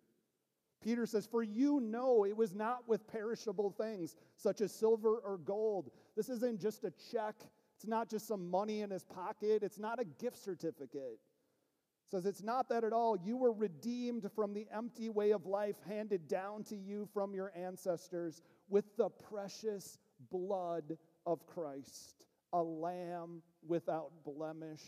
Peter 0.82 1.06
says, 1.06 1.26
For 1.26 1.42
you 1.42 1.80
know 1.80 2.24
it 2.24 2.36
was 2.36 2.54
not 2.54 2.88
with 2.88 3.06
perishable 3.06 3.70
things, 3.70 4.16
such 4.36 4.60
as 4.60 4.72
silver 4.72 5.18
or 5.18 5.38
gold. 5.38 5.90
This 6.16 6.28
isn't 6.28 6.60
just 6.60 6.84
a 6.84 6.92
check, 7.12 7.36
it's 7.82 7.88
not 7.88 8.08
just 8.08 8.28
some 8.28 8.48
money 8.48 8.82
in 8.82 8.90
his 8.90 9.02
pocket, 9.02 9.64
it's 9.64 9.78
not 9.80 10.00
a 10.00 10.04
gift 10.04 10.38
certificate. 10.38 11.18
It 11.18 12.10
says, 12.12 12.26
It's 12.26 12.42
not 12.44 12.68
that 12.68 12.84
at 12.84 12.92
all. 12.92 13.16
You 13.16 13.36
were 13.36 13.52
redeemed 13.52 14.30
from 14.36 14.54
the 14.54 14.68
empty 14.72 15.08
way 15.08 15.32
of 15.32 15.46
life 15.46 15.74
handed 15.88 16.28
down 16.28 16.62
to 16.64 16.76
you 16.76 17.08
from 17.12 17.34
your 17.34 17.50
ancestors 17.56 18.40
with 18.68 18.84
the 18.96 19.08
precious 19.08 19.98
blood 20.30 20.96
of 21.26 21.44
Christ, 21.44 22.24
a 22.52 22.62
lamb 22.62 23.42
without 23.66 24.12
blemish 24.24 24.84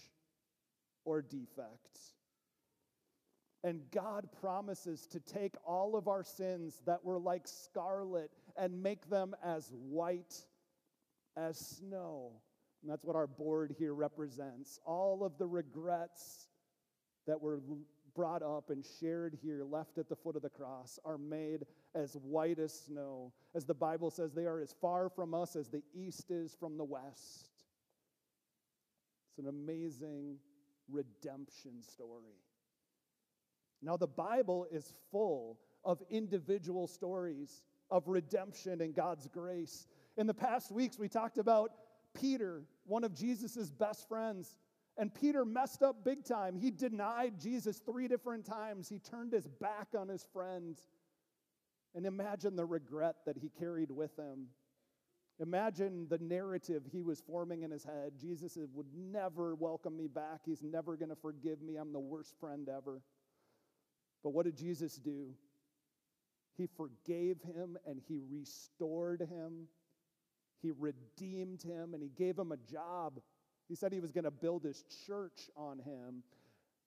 or 1.05 1.21
defect. 1.21 1.99
And 3.65 3.81
God 3.91 4.29
promises 4.41 5.09
to 5.09 5.19
take 5.19 5.57
all 5.67 5.97
of 5.97 6.07
our 6.07 6.23
sins 6.23 6.81
that 6.87 7.05
were 7.05 7.19
like 7.19 7.49
scarlet 7.49 8.31
and 8.57 8.85
make 8.85 9.11
them 9.11 9.35
as 9.43 9.73
white 9.73 10.47
as 11.37 11.59
snow. 11.59 12.35
And 12.85 12.93
that's 12.93 13.03
what 13.03 13.17
our 13.17 13.27
board 13.27 13.75
here 13.79 13.95
represents. 13.95 14.79
All 14.85 15.25
of 15.25 15.39
the 15.39 15.47
regrets 15.47 16.49
that 17.27 17.41
were 17.41 17.63
brought 18.15 18.43
up 18.43 18.69
and 18.69 18.85
shared 19.01 19.39
here, 19.43 19.65
left 19.65 19.97
at 19.97 20.07
the 20.07 20.15
foot 20.15 20.37
of 20.37 20.43
the 20.43 20.51
cross, 20.51 20.99
are 21.03 21.17
made 21.17 21.65
as 21.95 22.13
white 22.23 22.59
as 22.59 22.79
snow. 22.87 23.33
As 23.55 23.65
the 23.65 23.73
Bible 23.73 24.11
says, 24.11 24.35
they 24.35 24.45
are 24.45 24.61
as 24.61 24.75
far 24.83 25.09
from 25.09 25.33
us 25.33 25.57
as 25.57 25.71
the 25.71 25.83
east 25.95 26.31
is 26.31 26.55
from 26.61 26.77
the 26.77 26.85
west. 26.85 27.49
It's 29.31 29.39
an 29.39 29.49
amazing 29.49 30.37
redemption 30.91 31.81
story. 31.81 32.37
Now, 33.81 33.97
the 33.97 34.07
Bible 34.07 34.67
is 34.71 34.93
full 35.11 35.59
of 35.85 36.03
individual 36.11 36.87
stories 36.87 37.63
of 37.91 38.09
redemption 38.09 38.83
and 38.83 38.95
God's 38.95 39.27
grace. 39.27 39.87
In 40.19 40.27
the 40.27 40.35
past 40.35 40.71
weeks, 40.71 40.99
we 40.99 41.09
talked 41.09 41.39
about 41.39 41.71
Peter, 42.21 42.63
one 42.87 43.05
of 43.05 43.15
Jesus' 43.15 43.71
best 43.71 44.09
friends. 44.09 44.59
And 44.97 45.13
Peter 45.13 45.45
messed 45.45 45.83
up 45.83 46.05
big 46.05 46.25
time. 46.25 46.57
He 46.57 46.71
denied 46.71 47.41
Jesus 47.41 47.81
three 47.85 48.07
different 48.07 48.45
times. 48.45 48.89
He 48.89 49.01
turned 49.01 49.33
his 49.33 49.49
back 49.49 49.89
on 49.99 50.09
his 50.09 50.25
friend. 50.33 50.79
And 51.95 52.07
imagine 52.07 52.55
the 52.57 52.65
regret 52.65 53.17
that 53.27 53.37
he 53.37 53.51
carried 53.59 53.91
with 53.91 54.17
him. 54.17 54.47
Imagine 55.41 56.07
the 56.09 56.19
narrative 56.19 56.85
he 56.93 57.03
was 57.03 57.21
forming 57.21 57.63
in 57.63 57.73
his 57.73 57.83
head. 57.83 58.13
Jesus 58.21 58.57
would 58.73 58.87
never 58.95 59.57
welcome 59.57 59.97
me 59.97 60.07
back. 60.07 60.43
He's 60.45 60.63
never 60.63 60.97
going 60.97 61.09
to 61.09 61.17
forgive 61.17 61.61
me. 61.61 61.75
I'm 61.77 61.93
the 61.93 61.99
worst 61.99 62.35
friend 62.39 62.69
ever. 62.69 63.01
But 64.23 64.31
what 64.31 64.45
did 64.45 64.57
Jesus 64.57 64.95
do? 64.95 65.35
He 66.57 66.69
forgave 66.77 67.43
him 67.43 67.77
and 67.85 68.01
he 68.07 68.21
restored 68.31 69.23
him. 69.23 69.67
He 70.65 70.73
redeemed 70.79 71.63
him 71.63 71.93
and 71.93 72.03
he 72.03 72.09
gave 72.09 72.39
him 72.39 72.51
a 72.51 72.57
job. 72.57 73.21
He 73.69 73.75
said 73.75 73.93
he 73.93 74.01
was 74.01 74.13
going 74.13 74.25
to 74.25 74.31
build 74.31 74.65
his 74.65 74.83
church 75.07 75.51
on 75.55 75.79
him. 75.79 76.23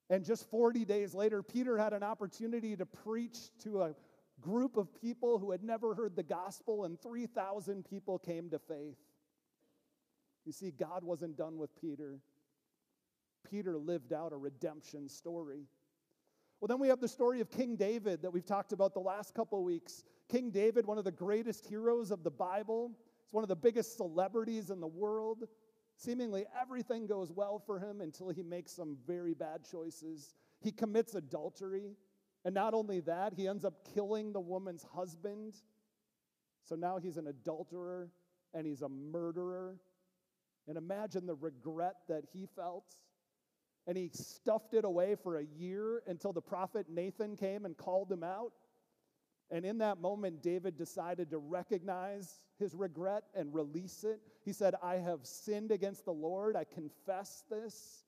And 0.09 0.25
just 0.25 0.49
40 0.49 0.83
days 0.83 1.13
later, 1.13 1.43
Peter 1.43 1.77
had 1.77 1.93
an 1.93 2.01
opportunity 2.01 2.75
to 2.75 2.87
preach 2.87 3.37
to 3.63 3.83
a 3.83 3.95
group 4.41 4.77
of 4.77 4.99
people 4.99 5.37
who 5.37 5.51
had 5.51 5.63
never 5.63 5.93
heard 5.93 6.15
the 6.15 6.23
gospel, 6.23 6.85
and 6.85 6.99
3,000 6.99 7.85
people 7.85 8.17
came 8.17 8.49
to 8.49 8.57
faith. 8.57 8.97
You 10.43 10.53
see, 10.53 10.71
God 10.71 11.03
wasn't 11.03 11.37
done 11.37 11.57
with 11.57 11.69
Peter. 11.79 12.19
Peter 13.47 13.77
lived 13.77 14.11
out 14.11 14.33
a 14.33 14.37
redemption 14.37 15.07
story. 15.07 15.65
Well, 16.59 16.67
then 16.67 16.79
we 16.79 16.87
have 16.87 16.99
the 16.99 17.07
story 17.07 17.41
of 17.41 17.51
King 17.51 17.75
David 17.75 18.23
that 18.23 18.31
we've 18.31 18.45
talked 18.45 18.71
about 18.71 18.95
the 18.95 18.99
last 19.01 19.35
couple 19.35 19.63
weeks. 19.63 20.03
King 20.29 20.49
David, 20.49 20.87
one 20.87 20.97
of 20.97 21.03
the 21.03 21.11
greatest 21.11 21.67
heroes 21.67 22.09
of 22.09 22.23
the 22.23 22.31
Bible, 22.31 22.91
he's 23.27 23.33
one 23.33 23.43
of 23.43 23.49
the 23.49 23.55
biggest 23.55 23.97
celebrities 23.97 24.69
in 24.69 24.79
the 24.79 24.87
world. 24.87 25.43
Seemingly 25.95 26.45
everything 26.59 27.07
goes 27.07 27.31
well 27.31 27.59
for 27.65 27.79
him 27.79 28.01
until 28.01 28.29
he 28.29 28.43
makes 28.43 28.71
some 28.71 28.97
very 29.05 29.33
bad 29.33 29.61
choices. 29.69 30.35
He 30.61 30.71
commits 30.71 31.15
adultery, 31.15 31.95
and 32.45 32.53
not 32.53 32.73
only 32.73 32.99
that, 33.01 33.33
he 33.33 33.47
ends 33.47 33.65
up 33.65 33.73
killing 33.93 34.31
the 34.31 34.39
woman's 34.39 34.85
husband. 34.93 35.55
So 36.63 36.75
now 36.75 36.97
he's 36.97 37.17
an 37.17 37.27
adulterer 37.27 38.09
and 38.53 38.65
he's 38.65 38.81
a 38.81 38.89
murderer. 38.89 39.77
And 40.67 40.77
imagine 40.77 41.25
the 41.25 41.35
regret 41.35 41.95
that 42.09 42.23
he 42.33 42.47
felt 42.55 42.95
and 43.87 43.97
he 43.97 44.09
stuffed 44.13 44.73
it 44.73 44.83
away 44.83 45.15
for 45.15 45.37
a 45.37 45.45
year 45.57 46.03
until 46.07 46.33
the 46.33 46.41
prophet 46.41 46.87
Nathan 46.89 47.37
came 47.37 47.65
and 47.65 47.77
called 47.77 48.11
him 48.11 48.23
out. 48.23 48.51
And 49.49 49.65
in 49.65 49.77
that 49.77 49.99
moment, 49.99 50.41
David 50.41 50.77
decided 50.77 51.31
to 51.31 51.37
recognize 51.37 52.39
his 52.59 52.75
regret 52.75 53.23
and 53.33 53.53
release 53.53 54.03
it. 54.03 54.19
He 54.43 54.51
said, 54.51 54.75
I 54.83 54.95
have 54.95 55.25
sinned 55.25 55.71
against 55.71 56.05
the 56.05 56.13
Lord. 56.13 56.55
I 56.55 56.65
confess 56.65 57.43
this. 57.49 58.03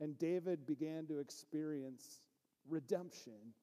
And 0.00 0.18
David 0.18 0.66
began 0.66 1.06
to 1.06 1.20
experience 1.20 2.20
redemption. 2.68 3.54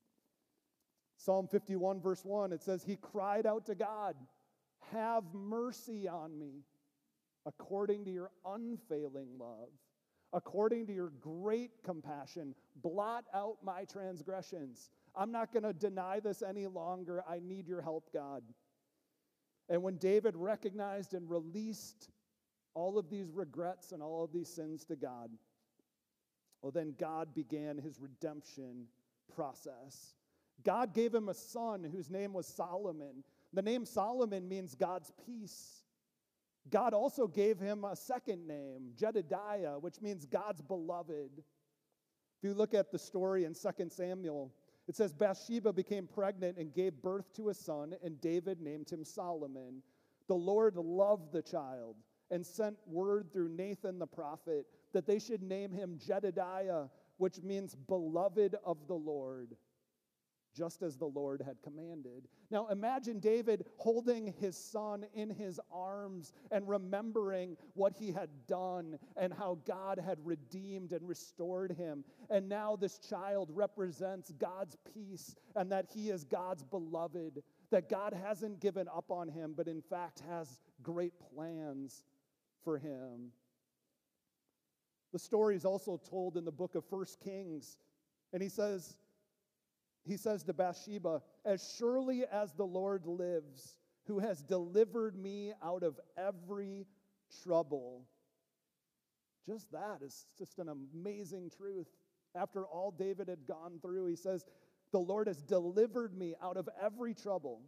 Psalm 1.18 1.48
51, 1.48 2.00
verse 2.00 2.24
1, 2.24 2.54
it 2.54 2.64
says, 2.64 2.82
He 2.84 2.96
cried 2.96 3.46
out 3.46 3.66
to 3.66 3.76
God, 3.76 4.16
Have 4.92 5.24
mercy 5.34 6.08
on 6.08 6.40
me 6.40 6.64
according 7.46 8.06
to 8.06 8.12
your 8.12 8.32
unfailing 8.46 9.28
love 9.38 9.70
according 10.34 10.88
to 10.88 10.94
your 10.94 11.12
great 11.20 11.84
compassion, 11.84 12.54
blot 12.82 13.26
out 13.34 13.58
my 13.64 13.84
transgressions. 13.86 14.90
I'm 15.16 15.32
not 15.32 15.52
going 15.52 15.64
to 15.64 15.74
deny 15.74 16.20
this 16.20 16.42
any 16.42 16.68
longer. 16.68 17.24
I 17.28 17.40
need 17.40 17.68
your 17.68 17.82
help, 17.82 18.12
God. 18.14 18.44
And 19.70 19.84
when 19.84 19.98
David 19.98 20.36
recognized 20.36 21.14
and 21.14 21.30
released 21.30 22.10
all 22.74 22.98
of 22.98 23.10
these 23.10 23.32
regrets 23.32 23.92
and 23.92 24.02
all 24.02 24.24
of 24.24 24.32
these 24.32 24.50
sins 24.50 24.86
to 24.86 24.96
God, 24.96 25.30
well, 26.62 26.72
then 26.72 26.94
God 27.00 27.34
began 27.34 27.78
his 27.78 28.00
redemption 28.00 28.86
process. 29.34 30.16
God 30.64 30.94
gave 30.94 31.14
him 31.14 31.30
a 31.30 31.34
son 31.34 31.84
whose 31.90 32.10
name 32.10 32.34
was 32.34 32.46
Solomon. 32.46 33.24
The 33.54 33.62
name 33.62 33.86
Solomon 33.86 34.48
means 34.48 34.76
God's 34.76 35.12
peace. 35.26 35.79
God 36.70 36.94
also 36.94 37.28
gave 37.28 37.60
him 37.60 37.84
a 37.84 37.96
second 37.96 38.48
name, 38.48 38.92
Jedediah, 38.96 39.80
which 39.80 40.02
means 40.02 40.26
God's 40.26 40.62
beloved. 40.62 41.32
If 41.38 42.44
you 42.44 42.54
look 42.54 42.74
at 42.74 42.92
the 42.92 43.00
story 43.00 43.46
in 43.46 43.54
2 43.54 43.90
Samuel, 43.90 44.52
it 44.88 44.96
says 44.96 45.14
Bathsheba 45.14 45.74
became 45.74 46.08
pregnant 46.08 46.58
and 46.58 46.74
gave 46.74 47.02
birth 47.02 47.34
to 47.36 47.50
a 47.50 47.54
son, 47.54 47.96
and 48.04 48.20
David 48.22 48.62
named 48.62 48.90
him 48.90 49.04
Solomon. 49.04 49.84
The 50.28 50.36
Lord 50.36 50.76
loved 50.78 51.32
the 51.32 51.42
child 51.42 51.96
and 52.32 52.46
sent 52.46 52.78
word 52.86 53.32
through 53.32 53.50
Nathan 53.50 54.00
the 54.00 54.08
prophet 54.08 54.66
that 54.94 55.06
they 55.06 55.20
should 55.20 55.42
name 55.42 55.72
him 55.72 55.98
Jedediah, 55.98 56.86
which 57.18 57.42
means 57.42 57.76
beloved 57.76 58.56
of 58.64 58.88
the 58.88 58.96
Lord. 58.96 59.56
Just 60.56 60.82
as 60.82 60.98
the 60.98 61.06
Lord 61.06 61.42
had 61.46 61.62
commanded. 61.62 62.28
Now 62.52 62.68
imagine 62.68 63.20
David 63.20 63.66
holding 63.78 64.34
his 64.40 64.58
son 64.58 65.06
in 65.14 65.30
his 65.30 65.60
arms 65.72 66.34
and 66.52 66.68
remembering 66.68 67.58
what 67.74 67.94
he 67.94 68.12
had 68.12 68.30
done 68.48 68.98
and 69.16 69.34
how 69.34 69.60
God 69.66 70.00
had 70.00 70.18
redeemed 70.24 70.92
and 70.92 71.08
restored 71.08 71.72
him. 71.72 72.04
And 72.30 72.50
now 72.50 72.76
this 72.76 73.00
child 73.00 73.50
represents 73.54 74.32
God's 74.32 74.76
peace 74.94 75.36
and 75.56 75.72
that 75.72 75.86
he 75.94 76.10
is 76.10 76.24
God's 76.24 76.64
beloved, 76.64 77.44
that 77.72 77.90
God 77.90 78.14
hasn't 78.14 78.60
given 78.60 78.88
up 78.88 79.12
on 79.12 79.28
him, 79.28 79.54
but 79.56 79.68
in 79.68 79.82
fact 79.82 80.24
has 80.30 80.60
great 80.82 81.14
plans 81.34 82.04
for 82.64 82.78
him. 82.78 83.32
The 85.12 85.20
story 85.20 85.56
is 85.56 85.66
also 85.66 86.00
told 86.10 86.38
in 86.38 86.46
the 86.46 86.52
book 86.52 86.76
of 86.76 86.86
First 86.86 87.20
Kings. 87.20 87.78
And 88.32 88.44
he 88.44 88.50
says, 88.50 88.96
he 90.06 90.18
says 90.18 90.44
to 90.44 90.54
Bathsheba, 90.54 91.22
As 91.46 91.76
surely 91.78 92.26
as 92.32 92.54
the 92.54 92.66
Lord 92.66 93.06
lives, 93.06 93.78
who 94.06 94.20
has 94.20 94.42
delivered 94.42 95.18
me 95.18 95.54
out 95.64 95.84
of 95.84 96.00
every 96.18 96.88
trouble. 97.44 98.06
Just 99.46 99.72
that 99.72 100.02
is 100.02 100.26
just 100.38 100.60
an 100.60 100.70
amazing 100.70 101.52
truth. 101.56 101.88
After 102.36 102.66
all 102.66 102.92
David 102.92 103.28
had 103.28 103.48
gone 103.48 103.80
through, 103.82 104.08
he 104.08 104.16
says, 104.16 104.46
The 104.92 105.00
Lord 105.00 105.28
has 105.28 105.42
delivered 105.42 106.18
me 106.18 106.36
out 106.42 106.58
of 106.58 106.68
every 106.82 107.14
trouble. 107.14 107.62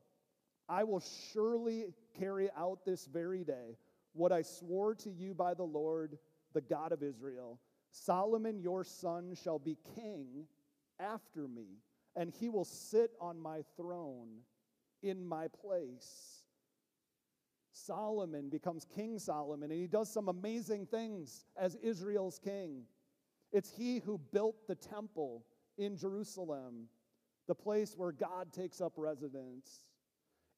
I 0.68 0.84
will 0.84 1.04
surely 1.34 1.86
carry 2.20 2.50
out 2.58 2.86
this 2.86 3.06
very 3.06 3.44
day 3.44 3.78
what 4.14 4.32
I 4.32 4.42
swore 4.42 4.96
to 4.96 5.10
you 5.10 5.34
by 5.34 5.54
the 5.54 5.64
Lord, 5.64 6.18
the 6.54 6.62
God 6.62 6.92
of 6.92 7.04
Israel. 7.04 7.60
Solomon, 7.92 8.60
your 8.60 8.84
son, 8.84 9.36
shall 9.42 9.60
be 9.60 9.78
king 9.96 10.46
after 11.00 11.48
me 11.48 11.68
and 12.16 12.32
he 12.40 12.50
will 12.50 12.66
sit 12.66 13.12
on 13.20 13.40
my 13.40 13.62
throne 13.78 14.30
in 15.02 15.26
my 15.26 15.48
place. 15.48 16.44
Solomon 17.72 18.50
becomes 18.50 18.86
King 18.86 19.18
Solomon, 19.18 19.72
and 19.72 19.80
he 19.80 19.88
does 19.88 20.12
some 20.12 20.28
amazing 20.28 20.86
things 20.86 21.46
as 21.58 21.76
Israel's 21.76 22.38
king. 22.38 22.84
It's 23.54 23.72
he 23.72 24.00
who 24.00 24.20
built 24.32 24.68
the 24.68 24.76
temple 24.76 25.46
in 25.78 25.96
Jerusalem, 25.98 26.88
the 27.48 27.56
place 27.56 27.96
where 27.98 28.12
God 28.12 28.54
takes 28.54 28.82
up 28.82 28.94
residence. 28.98 29.86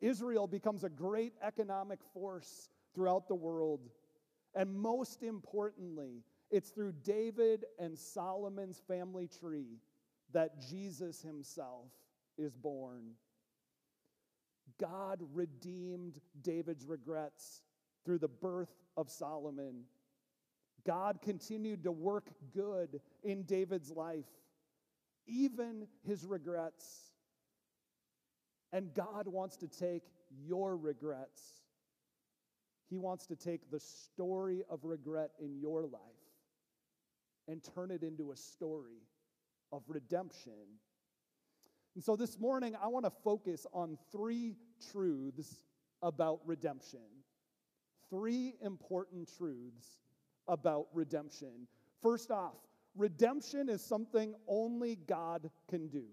Israel 0.01 0.47
becomes 0.47 0.83
a 0.83 0.89
great 0.89 1.33
economic 1.41 1.99
force 2.13 2.69
throughout 2.93 3.27
the 3.27 3.35
world. 3.35 3.89
And 4.55 4.73
most 4.73 5.23
importantly, 5.23 6.23
it's 6.51 6.69
through 6.69 6.93
David 7.03 7.65
and 7.79 7.97
Solomon's 7.97 8.81
family 8.87 9.27
tree 9.27 9.79
that 10.33 10.61
Jesus 10.69 11.21
himself 11.21 11.89
is 12.37 12.55
born. 12.55 13.11
God 14.79 15.19
redeemed 15.33 16.19
David's 16.41 16.85
regrets 16.85 17.61
through 18.05 18.19
the 18.19 18.27
birth 18.27 18.73
of 18.97 19.09
Solomon. 19.09 19.83
God 20.85 21.19
continued 21.21 21.83
to 21.83 21.91
work 21.91 22.29
good 22.53 22.99
in 23.23 23.43
David's 23.43 23.91
life, 23.91 24.25
even 25.27 25.87
his 26.05 26.25
regrets. 26.25 27.11
And 28.71 28.93
God 28.93 29.27
wants 29.27 29.55
to 29.57 29.67
take 29.67 30.03
your 30.45 30.75
regrets. 30.75 31.61
He 32.89 32.97
wants 32.97 33.27
to 33.27 33.35
take 33.35 33.69
the 33.71 33.79
story 33.79 34.63
of 34.69 34.83
regret 34.83 35.31
in 35.39 35.59
your 35.59 35.83
life 35.83 36.01
and 37.47 37.61
turn 37.75 37.91
it 37.91 38.03
into 38.03 38.31
a 38.31 38.35
story 38.35 39.03
of 39.73 39.81
redemption. 39.87 40.53
And 41.95 42.03
so 42.03 42.15
this 42.15 42.39
morning, 42.39 42.75
I 42.81 42.87
want 42.87 43.05
to 43.05 43.11
focus 43.23 43.65
on 43.73 43.97
three 44.11 44.55
truths 44.91 45.63
about 46.03 46.39
redemption. 46.45 46.99
Three 48.09 48.53
important 48.61 49.29
truths 49.37 49.97
about 50.47 50.87
redemption. 50.93 51.67
First 52.01 52.29
off, 52.29 52.53
redemption 52.95 53.67
is 53.67 53.83
something 53.83 54.35
only 54.47 54.97
God 55.07 55.49
can 55.67 55.87
do. 55.87 56.05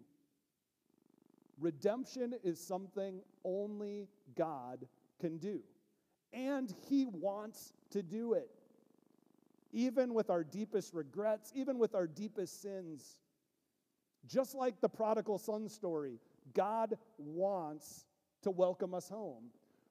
Redemption 1.58 2.34
is 2.42 2.58
something 2.58 3.20
only 3.44 4.08
God 4.36 4.86
can 5.20 5.36
do. 5.36 5.60
And 6.32 6.74
He 6.88 7.04
wants 7.04 7.74
to 7.90 8.02
do 8.02 8.32
it. 8.32 8.48
Even 9.72 10.14
with 10.14 10.30
our 10.30 10.42
deepest 10.42 10.94
regrets, 10.94 11.52
even 11.54 11.78
with 11.78 11.94
our 11.94 12.06
deepest 12.06 12.62
sins, 12.62 13.16
just 14.26 14.54
like 14.54 14.80
the 14.80 14.88
prodigal 14.88 15.38
son 15.38 15.68
story, 15.68 16.18
God 16.54 16.96
wants 17.18 18.06
to 18.42 18.50
welcome 18.50 18.94
us 18.94 19.08
home. 19.08 19.44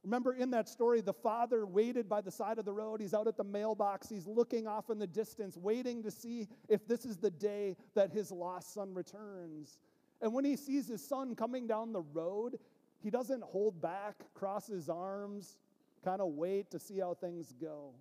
Remember 0.04 0.34
in 0.34 0.50
that 0.52 0.70
story, 0.70 1.02
the 1.02 1.13
father 1.13 1.65
waited 1.65 2.08
by 2.08 2.22
the 2.22 2.32
side 2.32 2.58
of 2.58 2.65
the 2.65 2.72
road. 2.72 3.02
He's 3.02 3.13
out 3.13 3.28
at 3.28 3.36
the 3.36 3.44
mailbox. 3.44 4.08
He's 4.08 4.28
looking 4.28 4.65
off 4.65 4.89
in 4.89 4.98
the 4.98 5.08
distance, 5.08 5.58
waiting 5.58 6.02
to 6.04 6.12
see 6.12 6.48
if 6.70 6.88
this 6.88 7.04
is 7.04 7.18
the 7.18 7.32
day 7.32 7.76
that 7.96 8.12
his 8.12 8.32
lost 8.32 8.74
son 8.74 8.94
returns. 8.94 9.80
And 10.22 10.34
when 10.34 10.46
he 10.46 10.56
sees 10.56 10.88
his 10.88 11.06
son 11.06 11.36
coming 11.36 11.68
down 11.68 11.92
the 11.92 12.02
road, 12.13 12.60
he 13.02 13.10
doesn't 13.10 13.44
hold 13.44 13.82
back, 13.82 14.15
cross 14.34 14.68
his 14.68 14.89
arms, 14.89 15.58
kind 16.04 16.22
of 16.22 16.30
wait 16.30 16.72
to 16.72 16.80
see 16.80 17.00
how 17.00 17.13
things 17.13 17.54
go. 17.60 17.94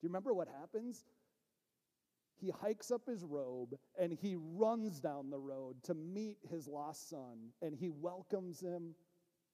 Do 0.00 0.06
you 0.06 0.08
remember 0.08 0.32
what 0.32 0.48
happens? 0.60 1.04
He 2.40 2.50
hikes 2.50 2.90
up 2.90 3.06
his 3.06 3.24
robe 3.24 3.76
and 3.98 4.12
he 4.12 4.36
runs 4.36 5.00
down 5.00 5.30
the 5.30 5.38
road 5.38 5.82
to 5.84 5.94
meet 5.94 6.36
his 6.50 6.68
lost 6.68 7.08
son 7.08 7.50
and 7.62 7.74
he 7.74 7.88
welcomes 7.88 8.60
him 8.60 8.94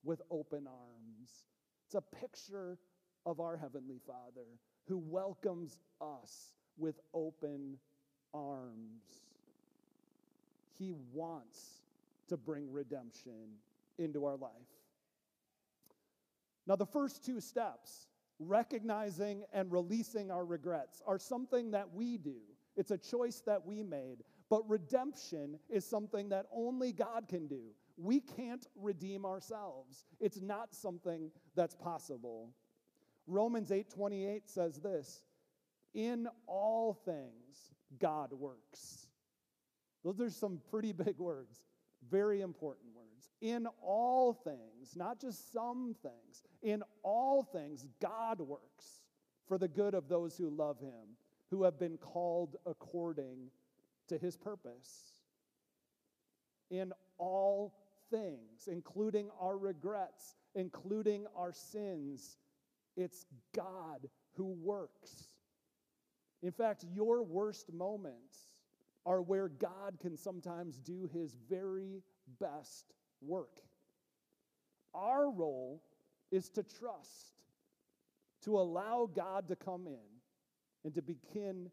with 0.03 0.21
open 0.29 0.67
arms. 0.67 1.45
It's 1.85 1.95
a 1.95 2.01
picture 2.01 2.77
of 3.25 3.39
our 3.39 3.55
Heavenly 3.55 3.99
Father 4.05 4.47
who 4.87 4.97
welcomes 4.97 5.77
us 6.01 6.53
with 6.77 6.99
open 7.13 7.77
arms. 8.33 9.03
He 10.77 10.91
wants 11.13 11.83
to 12.27 12.35
bring 12.37 12.71
redemption 12.71 13.57
into 13.97 14.25
our 14.25 14.35
life. 14.35 14.51
Now, 16.65 16.75
the 16.75 16.85
first 16.85 17.25
two 17.25 17.39
steps, 17.39 18.07
recognizing 18.39 19.43
and 19.53 19.71
releasing 19.71 20.31
our 20.31 20.45
regrets, 20.45 21.01
are 21.05 21.19
something 21.19 21.71
that 21.71 21.93
we 21.93 22.17
do 22.17 22.39
it's 22.75 22.91
a 22.91 22.97
choice 22.97 23.41
that 23.45 23.65
we 23.65 23.83
made. 23.83 24.23
But 24.49 24.67
redemption 24.69 25.59
is 25.69 25.85
something 25.85 26.29
that 26.29 26.47
only 26.51 26.91
God 26.91 27.27
can 27.27 27.47
do. 27.47 27.73
We 27.97 28.19
can't 28.19 28.65
redeem 28.75 29.25
ourselves. 29.25 30.05
It's 30.19 30.41
not 30.41 30.73
something 30.73 31.31
that's 31.55 31.75
possible. 31.75 32.53
Romans 33.27 33.71
8:28 33.71 34.49
says 34.49 34.79
this, 34.81 35.23
"In 35.93 36.27
all 36.45 36.93
things 36.93 37.73
God 37.99 38.33
works." 38.33 39.07
Those 40.03 40.19
are 40.19 40.29
some 40.29 40.59
pretty 40.59 40.91
big 40.91 41.19
words, 41.19 41.63
very 42.01 42.41
important 42.41 42.93
words. 42.93 43.29
In 43.39 43.67
all 43.81 44.33
things, 44.33 44.95
not 44.95 45.19
just 45.19 45.51
some 45.51 45.93
things, 45.93 46.43
in 46.61 46.83
all 47.03 47.43
things 47.43 47.87
God 47.99 48.41
works 48.41 49.03
for 49.45 49.57
the 49.57 49.67
good 49.67 49.93
of 49.93 50.07
those 50.07 50.37
who 50.37 50.49
love 50.49 50.79
him 50.79 51.17
who 51.53 51.61
have 51.61 51.77
been 51.77 51.97
called 51.97 52.55
according 52.65 53.51
to 54.07 54.17
his 54.17 54.35
purpose. 54.35 55.19
In 56.71 56.91
all 57.19 57.75
things, 58.09 58.67
including 58.67 59.29
our 59.39 59.55
regrets, 59.55 60.33
including 60.55 61.27
our 61.37 61.53
sins, 61.53 62.37
it's 62.97 63.27
God 63.55 64.09
who 64.35 64.55
works. 64.63 65.25
In 66.41 66.51
fact, 66.51 66.85
your 66.91 67.21
worst 67.21 67.71
moments 67.71 68.35
are 69.05 69.21
where 69.21 69.47
God 69.47 69.99
can 70.01 70.17
sometimes 70.17 70.79
do 70.79 71.07
his 71.13 71.35
very 71.47 72.01
best 72.39 72.95
work. 73.21 73.61
Our 74.95 75.29
role 75.29 75.83
is 76.31 76.49
to 76.49 76.63
trust, 76.63 77.43
to 78.41 78.57
allow 78.57 79.07
God 79.13 79.47
to 79.49 79.55
come 79.55 79.85
in 79.85 80.12
and 80.83 80.93
to 80.93 81.01
begin 81.01 81.69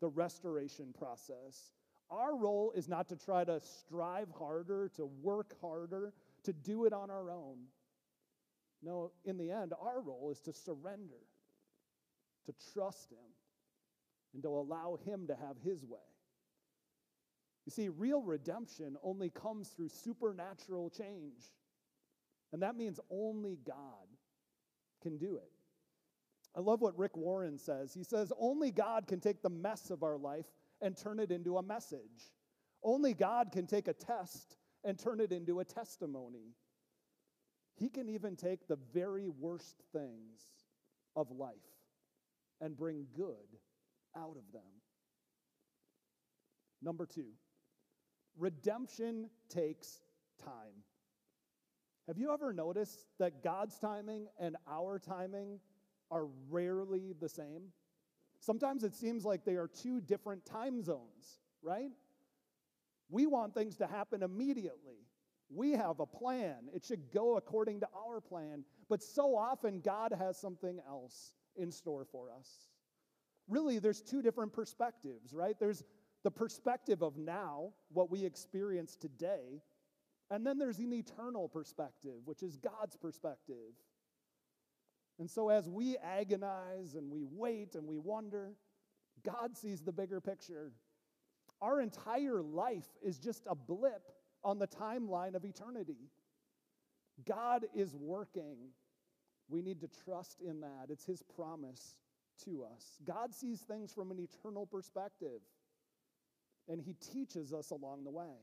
the 0.00 0.08
restoration 0.08 0.94
process. 0.96 1.72
Our 2.10 2.36
role 2.36 2.72
is 2.76 2.88
not 2.88 3.08
to 3.08 3.16
try 3.16 3.44
to 3.44 3.60
strive 3.60 4.28
harder, 4.30 4.90
to 4.96 5.06
work 5.22 5.60
harder, 5.60 6.12
to 6.44 6.52
do 6.52 6.84
it 6.84 6.92
on 6.92 7.10
our 7.10 7.30
own. 7.30 7.56
No, 8.82 9.10
in 9.24 9.38
the 9.38 9.50
end, 9.50 9.72
our 9.80 10.00
role 10.00 10.30
is 10.30 10.40
to 10.42 10.52
surrender, 10.52 11.24
to 12.44 12.54
trust 12.72 13.10
Him, 13.10 13.18
and 14.34 14.42
to 14.42 14.48
allow 14.50 14.98
Him 15.04 15.26
to 15.26 15.34
have 15.34 15.56
His 15.64 15.84
way. 15.84 15.98
You 17.64 17.72
see, 17.72 17.88
real 17.88 18.22
redemption 18.22 18.96
only 19.02 19.30
comes 19.30 19.70
through 19.70 19.88
supernatural 19.88 20.88
change. 20.90 21.42
And 22.52 22.62
that 22.62 22.76
means 22.76 23.00
only 23.10 23.58
God 23.66 24.06
can 25.02 25.18
do 25.18 25.36
it. 25.36 25.50
I 26.56 26.60
love 26.60 26.80
what 26.80 26.98
Rick 26.98 27.16
Warren 27.16 27.58
says. 27.58 27.92
He 27.92 28.02
says, 28.02 28.32
Only 28.38 28.70
God 28.70 29.06
can 29.06 29.20
take 29.20 29.42
the 29.42 29.50
mess 29.50 29.90
of 29.90 30.02
our 30.02 30.16
life 30.16 30.46
and 30.80 30.96
turn 30.96 31.20
it 31.20 31.30
into 31.30 31.58
a 31.58 31.62
message. 31.62 32.32
Only 32.82 33.12
God 33.12 33.52
can 33.52 33.66
take 33.66 33.88
a 33.88 33.92
test 33.92 34.56
and 34.82 34.98
turn 34.98 35.20
it 35.20 35.32
into 35.32 35.60
a 35.60 35.64
testimony. 35.64 36.54
He 37.76 37.90
can 37.90 38.08
even 38.08 38.36
take 38.36 38.68
the 38.68 38.78
very 38.94 39.28
worst 39.28 39.82
things 39.92 40.40
of 41.14 41.30
life 41.30 41.54
and 42.60 42.76
bring 42.76 43.06
good 43.14 43.58
out 44.16 44.36
of 44.36 44.52
them. 44.52 44.62
Number 46.80 47.04
two, 47.04 47.32
redemption 48.38 49.28
takes 49.50 50.00
time. 50.42 50.84
Have 52.06 52.18
you 52.18 52.32
ever 52.32 52.52
noticed 52.52 53.04
that 53.18 53.42
God's 53.42 53.78
timing 53.78 54.28
and 54.38 54.56
our 54.70 54.98
timing 54.98 55.58
are 56.10 56.26
rarely 56.50 57.12
the 57.18 57.28
same? 57.28 57.72
Sometimes 58.40 58.84
it 58.84 58.94
seems 58.94 59.24
like 59.24 59.44
they 59.44 59.56
are 59.56 59.68
two 59.68 60.00
different 60.00 60.44
time 60.44 60.82
zones, 60.82 61.40
right? 61.62 61.90
We 63.08 63.26
want 63.26 63.54
things 63.54 63.76
to 63.76 63.86
happen 63.86 64.22
immediately. 64.22 65.06
We 65.48 65.72
have 65.72 66.00
a 66.00 66.06
plan. 66.06 66.68
It 66.74 66.84
should 66.84 67.12
go 67.12 67.36
according 67.36 67.80
to 67.80 67.88
our 67.96 68.20
plan. 68.20 68.64
But 68.88 69.02
so 69.02 69.36
often, 69.36 69.80
God 69.80 70.12
has 70.16 70.36
something 70.38 70.80
else 70.86 71.32
in 71.56 71.70
store 71.70 72.04
for 72.04 72.30
us. 72.36 72.48
Really, 73.48 73.78
there's 73.78 74.02
two 74.02 74.22
different 74.22 74.52
perspectives, 74.52 75.32
right? 75.32 75.56
There's 75.58 75.84
the 76.24 76.30
perspective 76.30 77.02
of 77.02 77.16
now, 77.16 77.70
what 77.92 78.10
we 78.10 78.24
experience 78.24 78.96
today, 78.96 79.62
and 80.30 80.44
then 80.44 80.58
there's 80.58 80.80
an 80.80 80.92
eternal 80.92 81.48
perspective, 81.48 82.14
which 82.24 82.42
is 82.42 82.56
God's 82.56 82.96
perspective. 82.96 83.74
And 85.18 85.30
so, 85.30 85.48
as 85.48 85.68
we 85.68 85.96
agonize 85.96 86.94
and 86.94 87.10
we 87.10 87.24
wait 87.24 87.74
and 87.74 87.86
we 87.86 87.98
wonder, 87.98 88.52
God 89.24 89.56
sees 89.56 89.80
the 89.80 89.92
bigger 89.92 90.20
picture. 90.20 90.72
Our 91.62 91.80
entire 91.80 92.42
life 92.42 92.86
is 93.02 93.18
just 93.18 93.44
a 93.46 93.54
blip 93.54 94.02
on 94.44 94.58
the 94.58 94.66
timeline 94.66 95.34
of 95.34 95.44
eternity. 95.44 96.10
God 97.24 97.64
is 97.74 97.94
working. 97.94 98.56
We 99.48 99.62
need 99.62 99.80
to 99.80 99.88
trust 100.04 100.42
in 100.42 100.60
that. 100.60 100.90
It's 100.90 101.06
His 101.06 101.22
promise 101.22 101.96
to 102.44 102.64
us. 102.64 102.98
God 103.04 103.34
sees 103.34 103.60
things 103.60 103.92
from 103.92 104.10
an 104.10 104.18
eternal 104.20 104.66
perspective, 104.66 105.40
and 106.68 106.80
He 106.80 106.94
teaches 106.94 107.54
us 107.54 107.70
along 107.70 108.04
the 108.04 108.10
way. 108.10 108.34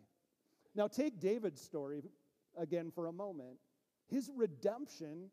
Now, 0.76 0.88
take 0.88 1.20
David's 1.20 1.62
story 1.62 2.02
again 2.58 2.92
for 2.94 3.06
a 3.06 3.14
moment. 3.14 3.58
His 4.08 4.32
redemption 4.36 5.30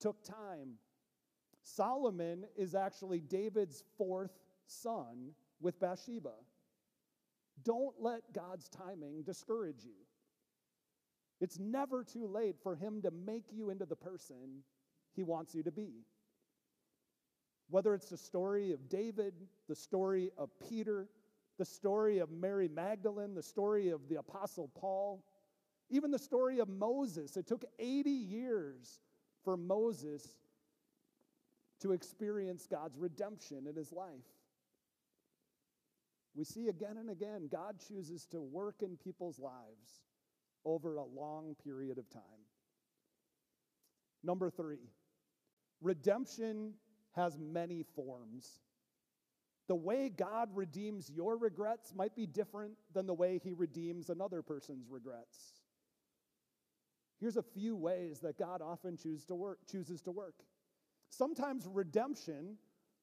took 0.00 0.22
time. 0.22 0.74
Solomon 1.62 2.44
is 2.56 2.74
actually 2.74 3.20
David's 3.20 3.82
fourth 3.96 4.38
son 4.66 5.32
with 5.60 5.80
Bathsheba. 5.80 6.32
Don't 7.64 7.94
let 8.00 8.20
God's 8.32 8.68
timing 8.68 9.22
discourage 9.22 9.84
you. 9.84 9.94
It's 11.40 11.58
never 11.58 12.04
too 12.04 12.26
late 12.26 12.56
for 12.62 12.76
Him 12.76 13.02
to 13.02 13.10
make 13.10 13.46
you 13.52 13.70
into 13.70 13.86
the 13.86 13.96
person 13.96 14.62
He 15.14 15.22
wants 15.22 15.54
you 15.54 15.62
to 15.62 15.72
be. 15.72 16.04
Whether 17.68 17.94
it's 17.94 18.10
the 18.10 18.16
story 18.16 18.72
of 18.72 18.88
David, 18.88 19.34
the 19.68 19.74
story 19.74 20.30
of 20.38 20.50
Peter, 20.68 21.08
the 21.58 21.64
story 21.64 22.18
of 22.18 22.30
Mary 22.30 22.68
Magdalene, 22.68 23.34
the 23.34 23.42
story 23.42 23.88
of 23.88 24.08
the 24.08 24.16
Apostle 24.16 24.70
Paul, 24.78 25.24
even 25.90 26.10
the 26.10 26.18
story 26.18 26.58
of 26.60 26.68
Moses. 26.68 27.36
It 27.36 27.46
took 27.46 27.64
80 27.78 28.10
years 28.10 29.00
for 29.46 29.56
Moses 29.56 30.26
to 31.80 31.92
experience 31.92 32.66
God's 32.68 32.98
redemption 32.98 33.68
in 33.68 33.76
his 33.76 33.92
life. 33.92 34.26
We 36.34 36.42
see 36.42 36.66
again 36.66 36.96
and 36.98 37.08
again, 37.08 37.48
God 37.50 37.76
chooses 37.88 38.26
to 38.32 38.40
work 38.40 38.82
in 38.82 38.96
people's 38.96 39.38
lives 39.38 40.02
over 40.64 40.96
a 40.96 41.04
long 41.04 41.54
period 41.62 41.96
of 41.96 42.10
time. 42.10 42.22
Number 44.24 44.50
three, 44.50 44.90
redemption 45.80 46.72
has 47.12 47.38
many 47.38 47.84
forms. 47.94 48.58
The 49.68 49.76
way 49.76 50.08
God 50.08 50.48
redeems 50.54 51.08
your 51.08 51.36
regrets 51.36 51.94
might 51.94 52.16
be 52.16 52.26
different 52.26 52.72
than 52.92 53.06
the 53.06 53.14
way 53.14 53.40
he 53.44 53.52
redeems 53.52 54.10
another 54.10 54.42
person's 54.42 54.88
regrets. 54.90 55.55
Here's 57.20 57.36
a 57.36 57.42
few 57.42 57.76
ways 57.76 58.20
that 58.20 58.38
God 58.38 58.60
often 58.62 58.96
to 59.26 59.34
work, 59.34 59.60
chooses 59.70 60.02
to 60.02 60.10
work. 60.10 60.34
Sometimes 61.10 61.66
redemption 61.66 62.56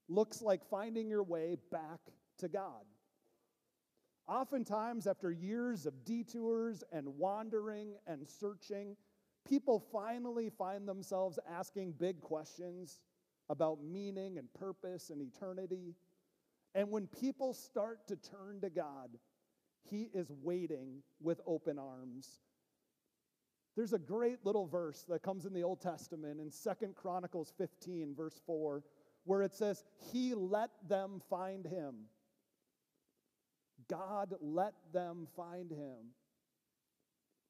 looks 0.07 0.41
like 0.41 0.63
finding 0.63 1.09
your 1.09 1.23
way 1.23 1.57
back 1.71 1.99
to 2.39 2.47
God. 2.47 2.85
Oftentimes, 4.27 5.07
after 5.07 5.31
years 5.31 5.85
of 5.85 6.05
detours 6.05 6.83
and 6.91 7.07
wandering 7.17 7.95
and 8.07 8.27
searching, 8.27 8.95
people 9.47 9.83
finally 9.91 10.49
find 10.49 10.87
themselves 10.87 11.39
asking 11.49 11.93
big 11.93 12.21
questions 12.21 13.01
about 13.49 13.83
meaning 13.83 14.37
and 14.37 14.53
purpose 14.53 15.09
and 15.09 15.21
eternity. 15.21 15.95
And 16.75 16.89
when 16.89 17.07
people 17.07 17.53
start 17.53 18.07
to 18.07 18.15
turn 18.15 18.61
to 18.61 18.69
God, 18.69 19.09
He 19.89 20.09
is 20.13 20.31
waiting 20.41 21.03
with 21.19 21.41
open 21.45 21.77
arms. 21.77 22.39
There's 23.75 23.93
a 23.93 23.99
great 23.99 24.45
little 24.45 24.67
verse 24.67 25.03
that 25.09 25.23
comes 25.23 25.45
in 25.45 25.53
the 25.53 25.63
Old 25.63 25.81
Testament 25.81 26.39
in 26.39 26.51
Second 26.51 26.95
Chronicles 26.95 27.53
15, 27.57 28.13
verse 28.15 28.39
4, 28.45 28.83
where 29.25 29.41
it 29.41 29.53
says, 29.53 29.83
He 30.11 30.33
let 30.35 30.69
them 30.87 31.21
find 31.29 31.65
Him. 31.65 31.95
God 33.89 34.35
let 34.41 34.73
them 34.93 35.27
find 35.35 35.71
Him. 35.71 36.13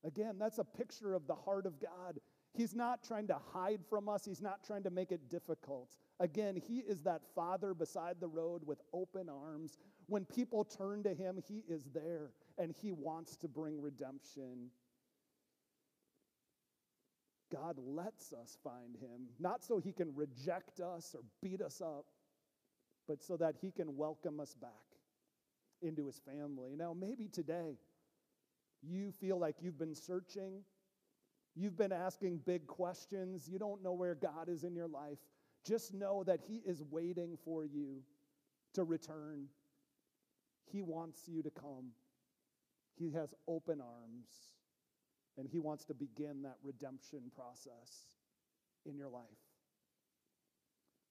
Again, 0.05 0.37
that's 0.39 0.59
a 0.59 0.63
picture 0.63 1.13
of 1.13 1.27
the 1.27 1.35
heart 1.35 1.65
of 1.65 1.79
God. 1.79 2.19
He's 2.53 2.75
not 2.75 3.03
trying 3.03 3.27
to 3.27 3.37
hide 3.51 3.81
from 3.89 4.07
us, 4.07 4.23
He's 4.23 4.41
not 4.41 4.63
trying 4.63 4.83
to 4.83 4.91
make 4.91 5.11
it 5.11 5.29
difficult. 5.29 5.97
Again, 6.19 6.55
He 6.55 6.79
is 6.79 7.01
that 7.01 7.21
Father 7.35 7.73
beside 7.73 8.21
the 8.21 8.27
road 8.27 8.61
with 8.65 8.79
open 8.93 9.27
arms. 9.27 9.77
When 10.07 10.23
people 10.23 10.63
turn 10.63 11.03
to 11.03 11.13
Him, 11.13 11.41
He 11.47 11.63
is 11.67 11.89
there 11.93 12.31
and 12.57 12.73
He 12.81 12.91
wants 12.91 13.35
to 13.37 13.47
bring 13.47 13.81
redemption. 13.81 14.69
God 17.53 17.77
lets 17.77 18.33
us 18.33 18.57
find 18.63 18.95
Him, 18.99 19.27
not 19.39 19.63
so 19.63 19.79
He 19.79 19.91
can 19.91 20.13
reject 20.15 20.79
us 20.79 21.15
or 21.15 21.21
beat 21.41 21.61
us 21.61 21.81
up, 21.81 22.05
but 23.07 23.21
so 23.21 23.37
that 23.37 23.55
He 23.61 23.71
can 23.71 23.95
welcome 23.95 24.39
us 24.39 24.55
back 24.55 24.71
into 25.81 26.05
His 26.07 26.19
family. 26.19 26.75
Now, 26.75 26.93
maybe 26.93 27.27
today 27.27 27.77
you 28.81 29.11
feel 29.11 29.37
like 29.39 29.57
you've 29.61 29.77
been 29.77 29.95
searching 29.95 30.63
You've 31.55 31.77
been 31.77 31.91
asking 31.91 32.39
big 32.45 32.65
questions. 32.65 33.47
You 33.47 33.59
don't 33.59 33.83
know 33.83 33.93
where 33.93 34.15
God 34.15 34.49
is 34.49 34.63
in 34.63 34.75
your 34.75 34.87
life. 34.87 35.19
Just 35.65 35.93
know 35.93 36.23
that 36.25 36.39
He 36.47 36.61
is 36.65 36.81
waiting 36.89 37.37
for 37.45 37.63
you 37.63 38.01
to 38.73 38.83
return. 38.83 39.47
He 40.71 40.81
wants 40.81 41.27
you 41.27 41.43
to 41.43 41.51
come. 41.51 41.91
He 42.95 43.11
has 43.11 43.33
open 43.47 43.81
arms, 43.81 44.27
and 45.37 45.47
He 45.47 45.59
wants 45.59 45.85
to 45.85 45.93
begin 45.93 46.41
that 46.43 46.57
redemption 46.63 47.31
process 47.35 48.07
in 48.85 48.97
your 48.97 49.09
life. 49.09 49.23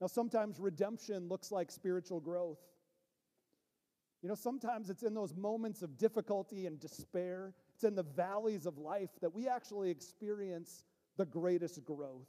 Now, 0.01 0.07
sometimes 0.09 0.59
redemption 0.59 1.29
looks 1.29 1.53
like 1.53 1.71
spiritual 1.71 2.21
growth. 2.21 2.59
You 4.23 4.29
know, 4.29 4.35
sometimes 4.35 4.91
it's 4.91 5.03
in 5.03 5.15
those 5.15 5.35
moments 5.35 5.83
of 5.83 5.97
difficulty 5.99 6.67
and 6.67 6.79
despair 6.79 7.55
it's 7.83 7.89
in 7.89 7.97
the 7.97 8.05
valleys 8.05 8.67
of 8.67 8.79
life 8.79 9.11
that 9.21 9.35
we 9.35 9.49
actually 9.49 9.91
experience 9.91 10.85
the 11.17 11.27
greatest 11.27 11.85
growth. 11.85 12.29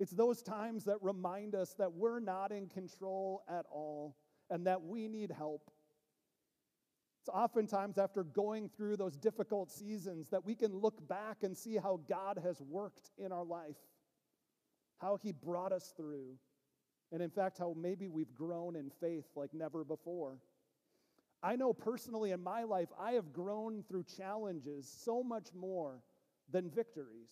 It's 0.00 0.12
those 0.12 0.40
times 0.42 0.84
that 0.84 0.96
remind 1.02 1.54
us 1.54 1.74
that 1.74 1.92
we're 1.92 2.20
not 2.20 2.50
in 2.50 2.66
control 2.68 3.42
at 3.46 3.66
all 3.70 4.16
and 4.48 4.66
that 4.66 4.82
we 4.82 5.06
need 5.06 5.30
help. 5.30 5.70
It's 7.28 7.36
oftentimes 7.36 7.98
after 7.98 8.24
going 8.24 8.70
through 8.74 8.96
those 8.96 9.14
difficult 9.14 9.70
seasons 9.70 10.30
that 10.30 10.46
we 10.46 10.54
can 10.54 10.74
look 10.74 11.06
back 11.06 11.42
and 11.42 11.54
see 11.54 11.76
how 11.76 12.00
God 12.08 12.40
has 12.42 12.58
worked 12.62 13.10
in 13.18 13.32
our 13.32 13.44
life, 13.44 13.76
how 14.96 15.18
He 15.22 15.32
brought 15.32 15.70
us 15.70 15.92
through, 15.94 16.38
and 17.12 17.20
in 17.20 17.28
fact, 17.28 17.58
how 17.58 17.74
maybe 17.78 18.08
we've 18.08 18.34
grown 18.34 18.76
in 18.76 18.90
faith 18.98 19.26
like 19.36 19.52
never 19.52 19.84
before. 19.84 20.38
I 21.42 21.56
know 21.56 21.74
personally 21.74 22.30
in 22.30 22.42
my 22.42 22.62
life, 22.62 22.88
I 22.98 23.12
have 23.12 23.34
grown 23.34 23.84
through 23.86 24.04
challenges 24.04 24.90
so 24.90 25.22
much 25.22 25.48
more 25.54 26.02
than 26.50 26.70
victories. 26.70 27.28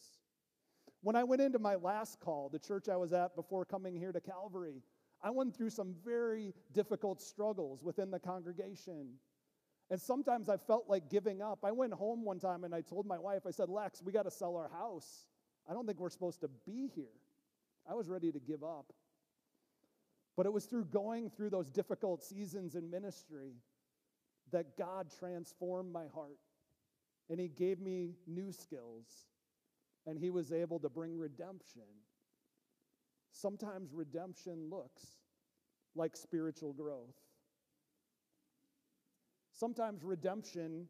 When 1.00 1.16
I 1.16 1.24
went 1.24 1.40
into 1.40 1.58
my 1.58 1.76
last 1.76 2.20
call, 2.20 2.50
the 2.50 2.58
church 2.58 2.90
I 2.90 2.96
was 2.96 3.14
at 3.14 3.34
before 3.34 3.64
coming 3.64 3.96
here 3.96 4.12
to 4.12 4.20
Calvary, 4.20 4.82
I 5.22 5.30
went 5.30 5.56
through 5.56 5.70
some 5.70 5.94
very 6.04 6.52
difficult 6.74 7.22
struggles 7.22 7.82
within 7.82 8.10
the 8.10 8.20
congregation. 8.20 9.14
And 9.90 10.00
sometimes 10.00 10.48
I 10.48 10.56
felt 10.56 10.86
like 10.88 11.08
giving 11.08 11.40
up. 11.40 11.60
I 11.64 11.70
went 11.70 11.92
home 11.92 12.24
one 12.24 12.40
time 12.40 12.64
and 12.64 12.74
I 12.74 12.80
told 12.80 13.06
my 13.06 13.18
wife, 13.18 13.42
I 13.46 13.52
said, 13.52 13.68
Lex, 13.68 14.02
we 14.02 14.12
got 14.12 14.24
to 14.24 14.30
sell 14.30 14.56
our 14.56 14.68
house. 14.68 15.26
I 15.68 15.72
don't 15.72 15.86
think 15.86 16.00
we're 16.00 16.10
supposed 16.10 16.40
to 16.40 16.48
be 16.66 16.90
here. 16.94 17.14
I 17.88 17.94
was 17.94 18.08
ready 18.08 18.32
to 18.32 18.40
give 18.40 18.64
up. 18.64 18.92
But 20.36 20.46
it 20.46 20.52
was 20.52 20.66
through 20.66 20.86
going 20.86 21.30
through 21.30 21.50
those 21.50 21.70
difficult 21.70 22.22
seasons 22.22 22.74
in 22.74 22.90
ministry 22.90 23.54
that 24.52 24.76
God 24.76 25.08
transformed 25.18 25.92
my 25.92 26.06
heart. 26.14 26.38
and 27.30 27.40
He 27.40 27.48
gave 27.48 27.80
me 27.80 28.14
new 28.26 28.52
skills, 28.52 29.26
and 30.06 30.18
He 30.18 30.30
was 30.30 30.52
able 30.52 30.78
to 30.80 30.88
bring 30.88 31.18
redemption. 31.18 31.82
Sometimes 33.32 33.92
redemption 33.92 34.68
looks 34.70 35.02
like 35.94 36.16
spiritual 36.16 36.72
growth. 36.72 37.16
Sometimes 39.56 40.04
redemption 40.04 40.86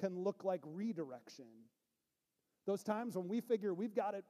can 0.00 0.18
look 0.18 0.42
like 0.42 0.62
redirection. 0.64 1.46
Those 2.66 2.82
times 2.82 3.16
when 3.16 3.28
we 3.28 3.40
figure 3.40 3.74
we've 3.74 3.94
got 3.94 4.14
it 4.14 4.24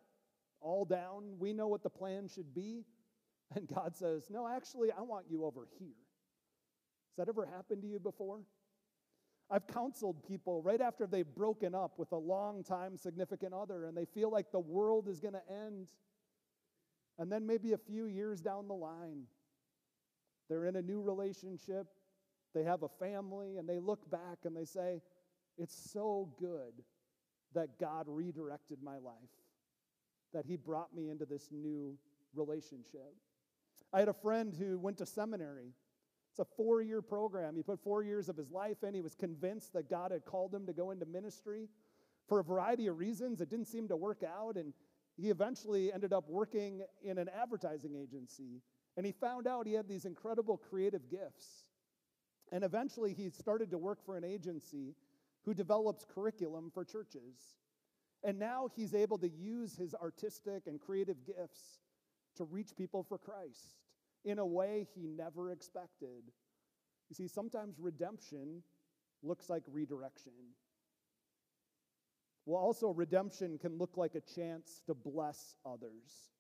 all 0.61 0.85
down, 0.85 1.37
we 1.39 1.53
know 1.53 1.69
what 1.69 1.85
the 1.85 1.91
plan 1.91 2.27
should 2.27 2.53
be, 2.53 2.85
and 3.55 3.69
God 3.69 3.97
says, 3.97 4.25
No, 4.31 4.49
actually, 4.49 4.91
I 4.91 5.03
want 5.03 5.27
you 5.31 5.45
over 5.45 5.69
here. 5.79 5.89
Has 5.89 7.27
that 7.27 7.29
ever 7.29 7.47
happened 7.47 7.83
to 7.83 7.89
you 7.89 8.01
before? 8.01 8.41
I've 9.51 9.67
counseled 9.67 10.23
people 10.27 10.61
right 10.61 10.81
after 10.81 11.07
they've 11.07 11.35
broken 11.35 11.75
up 11.75 11.99
with 11.99 12.13
a 12.13 12.19
long 12.19 12.63
time 12.63 12.97
significant 12.99 13.55
other 13.55 13.87
and 13.87 13.97
they 13.97 14.05
feel 14.05 14.31
like 14.31 14.53
the 14.53 14.59
world 14.59 15.09
is 15.09 15.21
going 15.21 15.35
to 15.35 15.43
end. 15.51 15.87
And 17.19 17.33
then 17.33 17.47
maybe 17.47 17.73
a 17.73 17.79
few 17.79 18.07
years 18.07 18.43
down 18.43 18.69
the 18.69 18.75
line, 18.75 19.23
they're 20.49 20.67
in 20.67 20.77
a 20.77 20.83
new 20.83 21.01
relationship, 21.01 21.87
they 22.59 22.65
have 22.65 22.83
a 22.83 22.89
family, 22.89 23.57
and 23.57 23.69
they 23.69 23.79
look 23.79 24.11
back 24.11 24.39
and 24.45 24.57
they 24.57 24.65
say, 24.65 25.01
It's 25.57 25.93
so 25.93 26.29
good 26.41 26.83
that 27.55 27.79
God 27.79 28.07
redirected 28.09 28.79
my 28.83 28.99
life, 28.99 29.15
that 30.33 30.45
He 30.45 30.57
brought 30.57 30.95
me 30.95 31.09
into 31.09 31.25
this 31.25 31.49
new 31.53 31.97
relationship. 32.35 33.15
I 33.93 34.01
had 34.01 34.09
a 34.09 34.15
friend 34.15 34.55
who 34.59 34.79
went 34.79 34.99
to 34.99 35.07
seminary. 35.07 35.73
It's 36.31 36.41
a 36.41 36.57
four 36.57 36.83
year 36.83 37.01
program. 37.01 37.57
He 37.57 37.63
put 37.63 37.83
four 37.83 38.03
years 38.03 38.29
of 38.29 38.37
his 38.37 38.51
life 38.51 38.83
in. 38.83 38.93
He 38.93 39.01
was 39.01 39.15
convinced 39.15 39.73
that 39.73 39.89
God 39.89 40.11
had 40.11 40.25
called 40.25 40.55
him 40.55 40.67
to 40.67 40.73
go 40.73 40.91
into 40.91 41.07
ministry. 41.07 41.69
For 42.29 42.41
a 42.41 42.45
variety 42.45 42.89
of 42.89 42.99
reasons, 42.99 43.41
it 43.41 43.49
didn't 43.49 43.67
seem 43.67 43.89
to 43.89 43.97
work 43.97 44.23
out. 44.23 44.57
And 44.57 44.75
he 45.17 45.31
eventually 45.31 45.93
ended 45.93 46.13
up 46.13 46.29
working 46.29 46.83
in 47.03 47.17
an 47.17 47.29
advertising 47.29 47.95
agency. 47.97 48.61
And 48.97 49.07
he 49.07 49.13
found 49.13 49.47
out 49.47 49.67
he 49.67 49.73
had 49.73 49.89
these 49.89 50.05
incredible 50.05 50.59
creative 50.59 51.09
gifts. 51.11 51.68
And 52.53 52.65
eventually, 52.65 53.15
he 53.15 53.31
started 53.31 53.71
to 53.71 53.79
work 53.79 54.05
for 54.05 54.17
an 54.17 54.25
agency 54.25 54.95
who 55.45 55.55
develops 55.55 56.05
curriculum 56.05 56.71
for 56.73 56.85
churches. 56.85 57.57
And 58.25 58.39
now 58.39 58.69
he's 58.75 58.95
able 58.95 59.19
to 59.19 59.29
use 59.29 59.77
his 59.77 59.95
artistic 59.95 60.67
and 60.67 60.81
creative 60.81 61.25
gifts 61.25 61.81
to 62.37 62.45
reach 62.45 62.77
people 62.77 63.03
for 63.03 63.19
Christ 63.19 63.77
in 64.25 64.39
a 64.39 64.47
way 64.47 64.87
he 64.95 65.07
never 65.07 65.51
expected. 65.51 66.23
You 67.09 67.15
see, 67.15 67.29
sometimes 67.29 67.79
redemption 67.79 68.63
looks 69.23 69.49
like 69.49 69.63
redirection. 69.71 70.33
Well, 72.47 72.61
also, 72.61 72.91
redemption 72.91 73.59
can 73.59 73.77
look 73.77 73.97
like 73.97 74.15
a 74.15 74.21
chance 74.21 74.81
to 74.87 74.95
bless 74.95 75.55
others. 75.67 76.31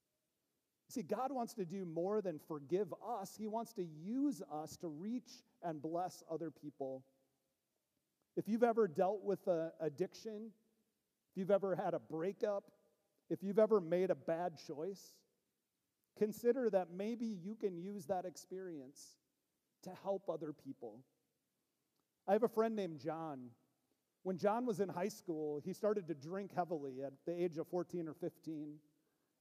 See, 0.88 1.02
God 1.02 1.32
wants 1.32 1.52
to 1.54 1.66
do 1.66 1.84
more 1.84 2.22
than 2.22 2.38
forgive 2.48 2.94
us, 3.06 3.34
He 3.36 3.46
wants 3.46 3.72
to 3.74 3.84
use 3.84 4.42
us 4.52 4.76
to 4.78 4.88
reach 4.88 5.30
and 5.62 5.82
bless 5.82 6.22
other 6.30 6.50
people. 6.50 7.04
If 8.36 8.48
you've 8.48 8.62
ever 8.62 8.88
dealt 8.88 9.22
with 9.22 9.46
an 9.48 9.70
addiction, 9.80 10.50
if 11.30 11.36
you've 11.36 11.50
ever 11.50 11.74
had 11.74 11.92
a 11.94 11.98
breakup, 11.98 12.64
if 13.28 13.42
you've 13.42 13.58
ever 13.58 13.80
made 13.80 14.10
a 14.10 14.14
bad 14.14 14.54
choice, 14.66 15.16
consider 16.16 16.70
that 16.70 16.88
maybe 16.90 17.26
you 17.26 17.54
can 17.54 17.76
use 17.76 18.06
that 18.06 18.24
experience 18.24 19.16
to 19.82 19.90
help 20.02 20.30
other 20.30 20.52
people. 20.52 21.00
I 22.26 22.32
have 22.32 22.42
a 22.42 22.48
friend 22.48 22.74
named 22.74 23.00
John. 23.00 23.50
When 24.22 24.38
John 24.38 24.66
was 24.66 24.80
in 24.80 24.88
high 24.88 25.08
school, 25.08 25.60
he 25.64 25.72
started 25.72 26.06
to 26.08 26.14
drink 26.14 26.52
heavily 26.54 27.02
at 27.04 27.12
the 27.26 27.32
age 27.32 27.58
of 27.58 27.66
14 27.68 28.08
or 28.08 28.14
15. 28.14 28.74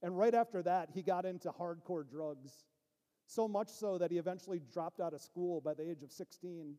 And 0.02 0.18
right 0.18 0.34
after 0.34 0.62
that, 0.64 0.90
he 0.94 1.02
got 1.02 1.26
into 1.26 1.50
hardcore 1.50 2.08
drugs. 2.08 2.66
So 3.26 3.48
much 3.48 3.70
so 3.70 3.98
that 3.98 4.12
he 4.12 4.18
eventually 4.18 4.62
dropped 4.72 5.00
out 5.00 5.14
of 5.14 5.22
school 5.22 5.60
by 5.60 5.74
the 5.74 5.90
age 5.90 6.04
of 6.04 6.12
16. 6.12 6.76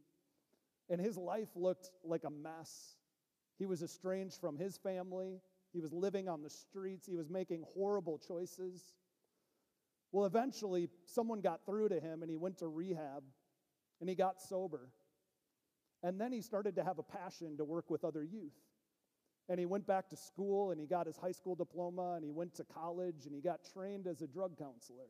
And 0.88 1.00
his 1.00 1.16
life 1.16 1.48
looked 1.54 1.90
like 2.04 2.24
a 2.24 2.30
mess. 2.30 2.96
He 3.58 3.66
was 3.66 3.82
estranged 3.82 4.40
from 4.40 4.56
his 4.56 4.78
family. 4.78 5.40
He 5.72 5.80
was 5.80 5.92
living 5.92 6.28
on 6.28 6.42
the 6.42 6.48
streets. 6.48 7.06
He 7.06 7.16
was 7.16 7.28
making 7.28 7.64
horrible 7.74 8.18
choices. 8.18 8.94
Well, 10.12 10.24
eventually, 10.24 10.88
someone 11.04 11.40
got 11.40 11.66
through 11.66 11.90
to 11.90 12.00
him 12.00 12.22
and 12.22 12.30
he 12.30 12.36
went 12.36 12.58
to 12.58 12.68
rehab 12.68 13.24
and 14.00 14.08
he 14.08 14.14
got 14.14 14.40
sober. 14.40 14.88
And 16.02 16.20
then 16.20 16.32
he 16.32 16.40
started 16.40 16.76
to 16.76 16.84
have 16.84 16.98
a 16.98 17.02
passion 17.02 17.56
to 17.58 17.64
work 17.64 17.90
with 17.90 18.04
other 18.04 18.22
youth. 18.22 18.54
And 19.48 19.58
he 19.58 19.66
went 19.66 19.86
back 19.86 20.08
to 20.10 20.16
school 20.16 20.72
and 20.72 20.80
he 20.80 20.86
got 20.86 21.06
his 21.06 21.16
high 21.16 21.32
school 21.32 21.54
diploma 21.54 22.14
and 22.14 22.24
he 22.24 22.30
went 22.30 22.54
to 22.56 22.64
college 22.64 23.24
and 23.24 23.34
he 23.34 23.40
got 23.40 23.60
trained 23.72 24.06
as 24.06 24.20
a 24.20 24.26
drug 24.26 24.58
counselor. 24.58 25.08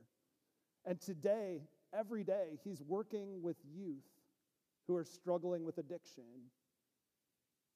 And 0.85 1.01
today, 1.01 1.63
every 1.93 2.23
day, 2.23 2.59
he's 2.63 2.81
working 2.83 3.43
with 3.43 3.57
youth 3.75 4.07
who 4.87 4.97
are 4.97 5.05
struggling 5.05 5.65
with 5.65 5.79
addiction. 5.79 6.25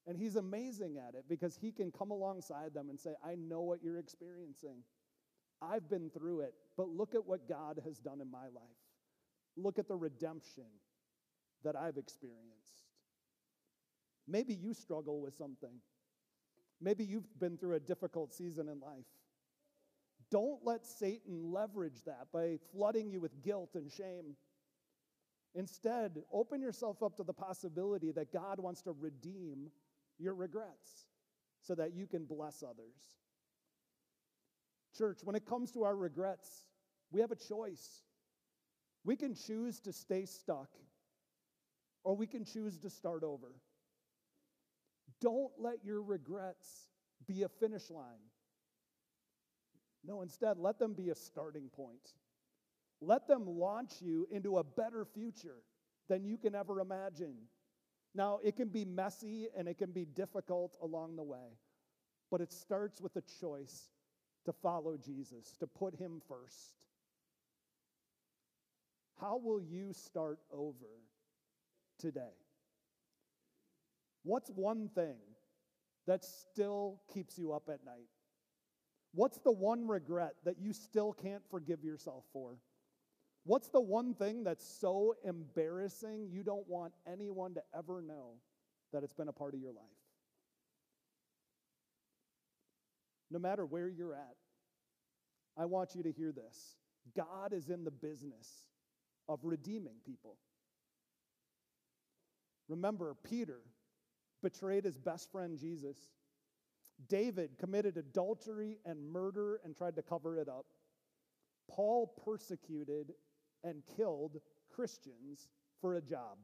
And 0.07 0.17
he's 0.17 0.37
amazing 0.37 0.99
at 0.99 1.15
it 1.15 1.25
because 1.29 1.57
he 1.57 1.73
can 1.73 1.91
come 1.93 2.11
alongside 2.11 2.75
them 2.75 2.91
and 2.91 2.99
say, 2.99 3.15
I 3.25 3.35
know 3.35 3.61
what 3.63 3.83
you're 3.83 3.99
experiencing. 3.99 4.83
I've 5.61 5.89
been 5.89 6.11
through 6.11 6.41
it, 6.41 6.55
but 6.77 6.89
look 6.89 7.15
at 7.15 7.25
what 7.25 7.49
God 7.49 7.81
has 7.85 7.99
done 7.99 8.21
in 8.21 8.31
my 8.31 8.47
life. 8.55 8.81
Look 9.57 9.79
at 9.79 9.87
the 9.87 9.97
redemption 9.97 10.65
that 11.63 11.77
I've 11.77 11.99
experienced. 11.99 12.83
Maybe 14.27 14.55
you 14.55 14.75
struggle 14.75 15.21
with 15.21 15.37
something. 15.37 15.81
Maybe 16.83 17.05
you've 17.05 17.39
been 17.39 17.57
through 17.57 17.77
a 17.77 17.81
difficult 17.81 18.35
season 18.35 18.69
in 18.69 18.81
life. 18.81 19.07
Don't 20.31 20.65
let 20.65 20.85
Satan 20.85 21.53
leverage 21.53 22.03
that 22.07 22.27
by 22.33 22.59
flooding 22.73 23.11
you 23.11 23.21
with 23.21 23.43
guilt 23.43 23.71
and 23.75 23.91
shame. 23.91 24.35
Instead, 25.55 26.23
open 26.33 26.61
yourself 26.61 27.03
up 27.03 27.17
to 27.19 27.23
the 27.23 27.33
possibility 27.33 28.11
that 28.13 28.33
God 28.33 28.59
wants 28.59 28.83
to 28.83 28.93
redeem 28.93 29.71
your 30.19 30.35
regrets 30.35 31.07
so 31.61 31.75
that 31.75 31.95
you 31.95 32.07
can 32.07 32.25
bless 32.25 32.63
others. 32.63 32.97
Church, 34.97 35.21
when 35.23 35.37
it 35.37 35.47
comes 35.47 35.71
to 35.73 35.85
our 35.85 35.95
regrets, 35.95 36.49
we 37.13 37.21
have 37.21 37.31
a 37.31 37.37
choice. 37.37 38.03
We 39.05 39.17
can 39.17 39.35
choose 39.35 39.79
to 39.81 39.93
stay 39.93 40.25
stuck, 40.25 40.71
or 42.03 42.17
we 42.17 42.27
can 42.27 42.45
choose 42.45 42.79
to 42.79 42.91
start 42.91 43.23
over. 43.23 43.53
Don't 45.23 45.53
let 45.59 45.85
your 45.85 46.03
regrets 46.03 46.69
be 47.27 47.45
a 47.45 47.49
finish 47.49 47.89
line. 47.89 48.27
No, 50.05 50.21
instead, 50.21 50.59
let 50.59 50.79
them 50.81 50.95
be 50.95 51.11
a 51.11 51.15
starting 51.15 51.69
point. 51.69 52.15
Let 53.01 53.29
them 53.29 53.47
launch 53.47 53.95
you 54.01 54.27
into 54.31 54.59
a 54.59 54.65
better 54.65 55.05
future 55.05 55.63
than 56.09 56.25
you 56.25 56.37
can 56.37 56.57
ever 56.57 56.81
imagine. 56.81 57.35
Now, 58.15 58.41
it 58.43 58.57
can 58.57 58.69
be 58.69 58.85
messy 58.85 59.49
and 59.57 59.69
it 59.69 59.79
can 59.79 59.93
be 59.93 60.05
difficult 60.05 60.77
along 60.83 61.17
the 61.17 61.23
way, 61.23 61.57
but 62.31 62.41
it 62.41 62.53
starts 62.53 63.01
with 63.01 63.15
a 63.17 63.23
choice 63.41 63.91
to 64.45 64.53
follow 64.53 64.97
Jesus, 64.97 65.55
to 65.61 65.69
put 65.69 65.95
him 65.95 66.21
first. 66.29 66.83
How 69.21 69.37
will 69.37 69.61
you 69.61 69.93
start 69.93 70.41
over 70.53 71.01
today? 71.99 72.42
What's 74.25 74.51
one 74.51 74.89
thing 74.95 75.17
that 76.07 76.25
still 76.25 77.01
keeps 77.13 77.39
you 77.39 77.53
up 77.53 77.69
at 77.69 77.85
night? 77.85 78.09
What's 79.15 79.39
the 79.39 79.53
one 79.53 79.87
regret 79.87 80.35
that 80.45 80.59
you 80.59 80.73
still 80.73 81.13
can't 81.13 81.43
forgive 81.51 81.85
yourself 81.85 82.25
for? 82.33 82.57
What's 83.45 83.69
the 83.69 83.81
one 83.81 84.15
thing 84.15 84.45
that's 84.45 84.65
so 84.65 85.15
embarrassing 85.25 86.29
you 86.31 86.43
don't 86.43 86.67
want 86.69 86.93
anyone 87.11 87.55
to 87.55 87.63
ever 87.77 88.01
know 88.01 88.35
that 88.93 89.03
it's 89.03 89.13
been 89.13 89.29
a 89.29 89.33
part 89.33 89.55
of 89.55 89.61
your 89.61 89.73
life? 89.73 89.85
No 93.31 93.39
matter 93.39 93.67
where 93.67 93.89
you're 93.89 94.15
at, 94.15 94.37
I 95.57 95.65
want 95.67 95.95
you 95.95 96.03
to 96.05 96.13
hear 96.13 96.33
this. 96.33 96.77
God 97.17 97.53
is 97.53 97.69
in 97.69 97.85
the 97.85 97.91
business 97.91 98.49
of 99.29 99.41
redeeming 99.43 99.97
people. 100.07 100.37
Remember, 102.69 103.17
Peter 103.29 103.61
betrayed 104.43 104.85
his 104.85 104.99
best 104.99 105.31
friend 105.31 105.59
Jesus. 105.59 105.97
David 107.09 107.59
committed 107.59 107.97
adultery 107.97 108.79
and 108.85 109.13
murder 109.13 109.61
and 109.65 109.77
tried 109.77 109.97
to 109.97 110.03
cover 110.03 110.39
it 110.39 110.49
up. 110.49 110.67
Paul 111.71 112.15
persecuted 112.25 113.13
and 113.65 113.83
killed 113.97 114.41
Christians 114.75 115.49
for 115.81 115.95
a 115.95 116.01
job. 116.01 116.39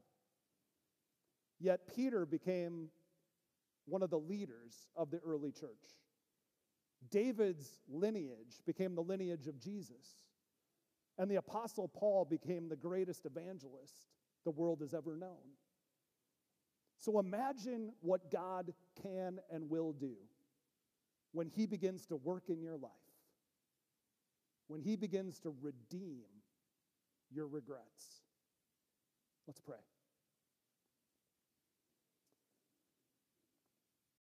Yet 1.61 1.81
Peter 1.95 2.25
became 2.25 2.89
one 3.87 4.03
of 4.03 4.11
the 4.11 4.19
leaders 4.19 4.89
of 4.97 5.11
the 5.11 5.19
early 5.19 5.51
church. 5.51 5.71
David's 7.11 7.81
lineage 7.89 8.61
became 8.67 8.95
the 8.95 9.03
lineage 9.03 9.47
of 9.47 9.59
Jesus. 9.59 10.25
And 11.19 11.31
the 11.31 11.37
Apostle 11.37 11.89
Paul 11.89 12.25
became 12.25 12.69
the 12.69 12.77
greatest 12.77 13.27
evangelist 13.27 14.07
the 14.45 14.51
world 14.51 14.81
has 14.81 14.95
ever 14.95 15.17
known. 15.17 15.57
So 16.99 17.21
imagine 17.21 17.93
what 18.01 18.31
God 18.31 18.73
can 19.01 19.39
and 19.51 19.71
will 19.71 19.93
do 19.93 20.15
when 21.33 21.49
He 21.49 21.67
begins 21.67 22.07
to 22.07 22.17
work 22.17 22.45
in 22.49 22.61
your 22.61 22.77
life, 22.77 22.91
when 24.67 24.81
He 24.81 24.97
begins 24.97 25.39
to 25.41 25.55
redeem 25.63 26.25
your 27.31 27.47
regrets. 27.47 28.23
Let's 29.47 29.61
pray. 29.61 29.77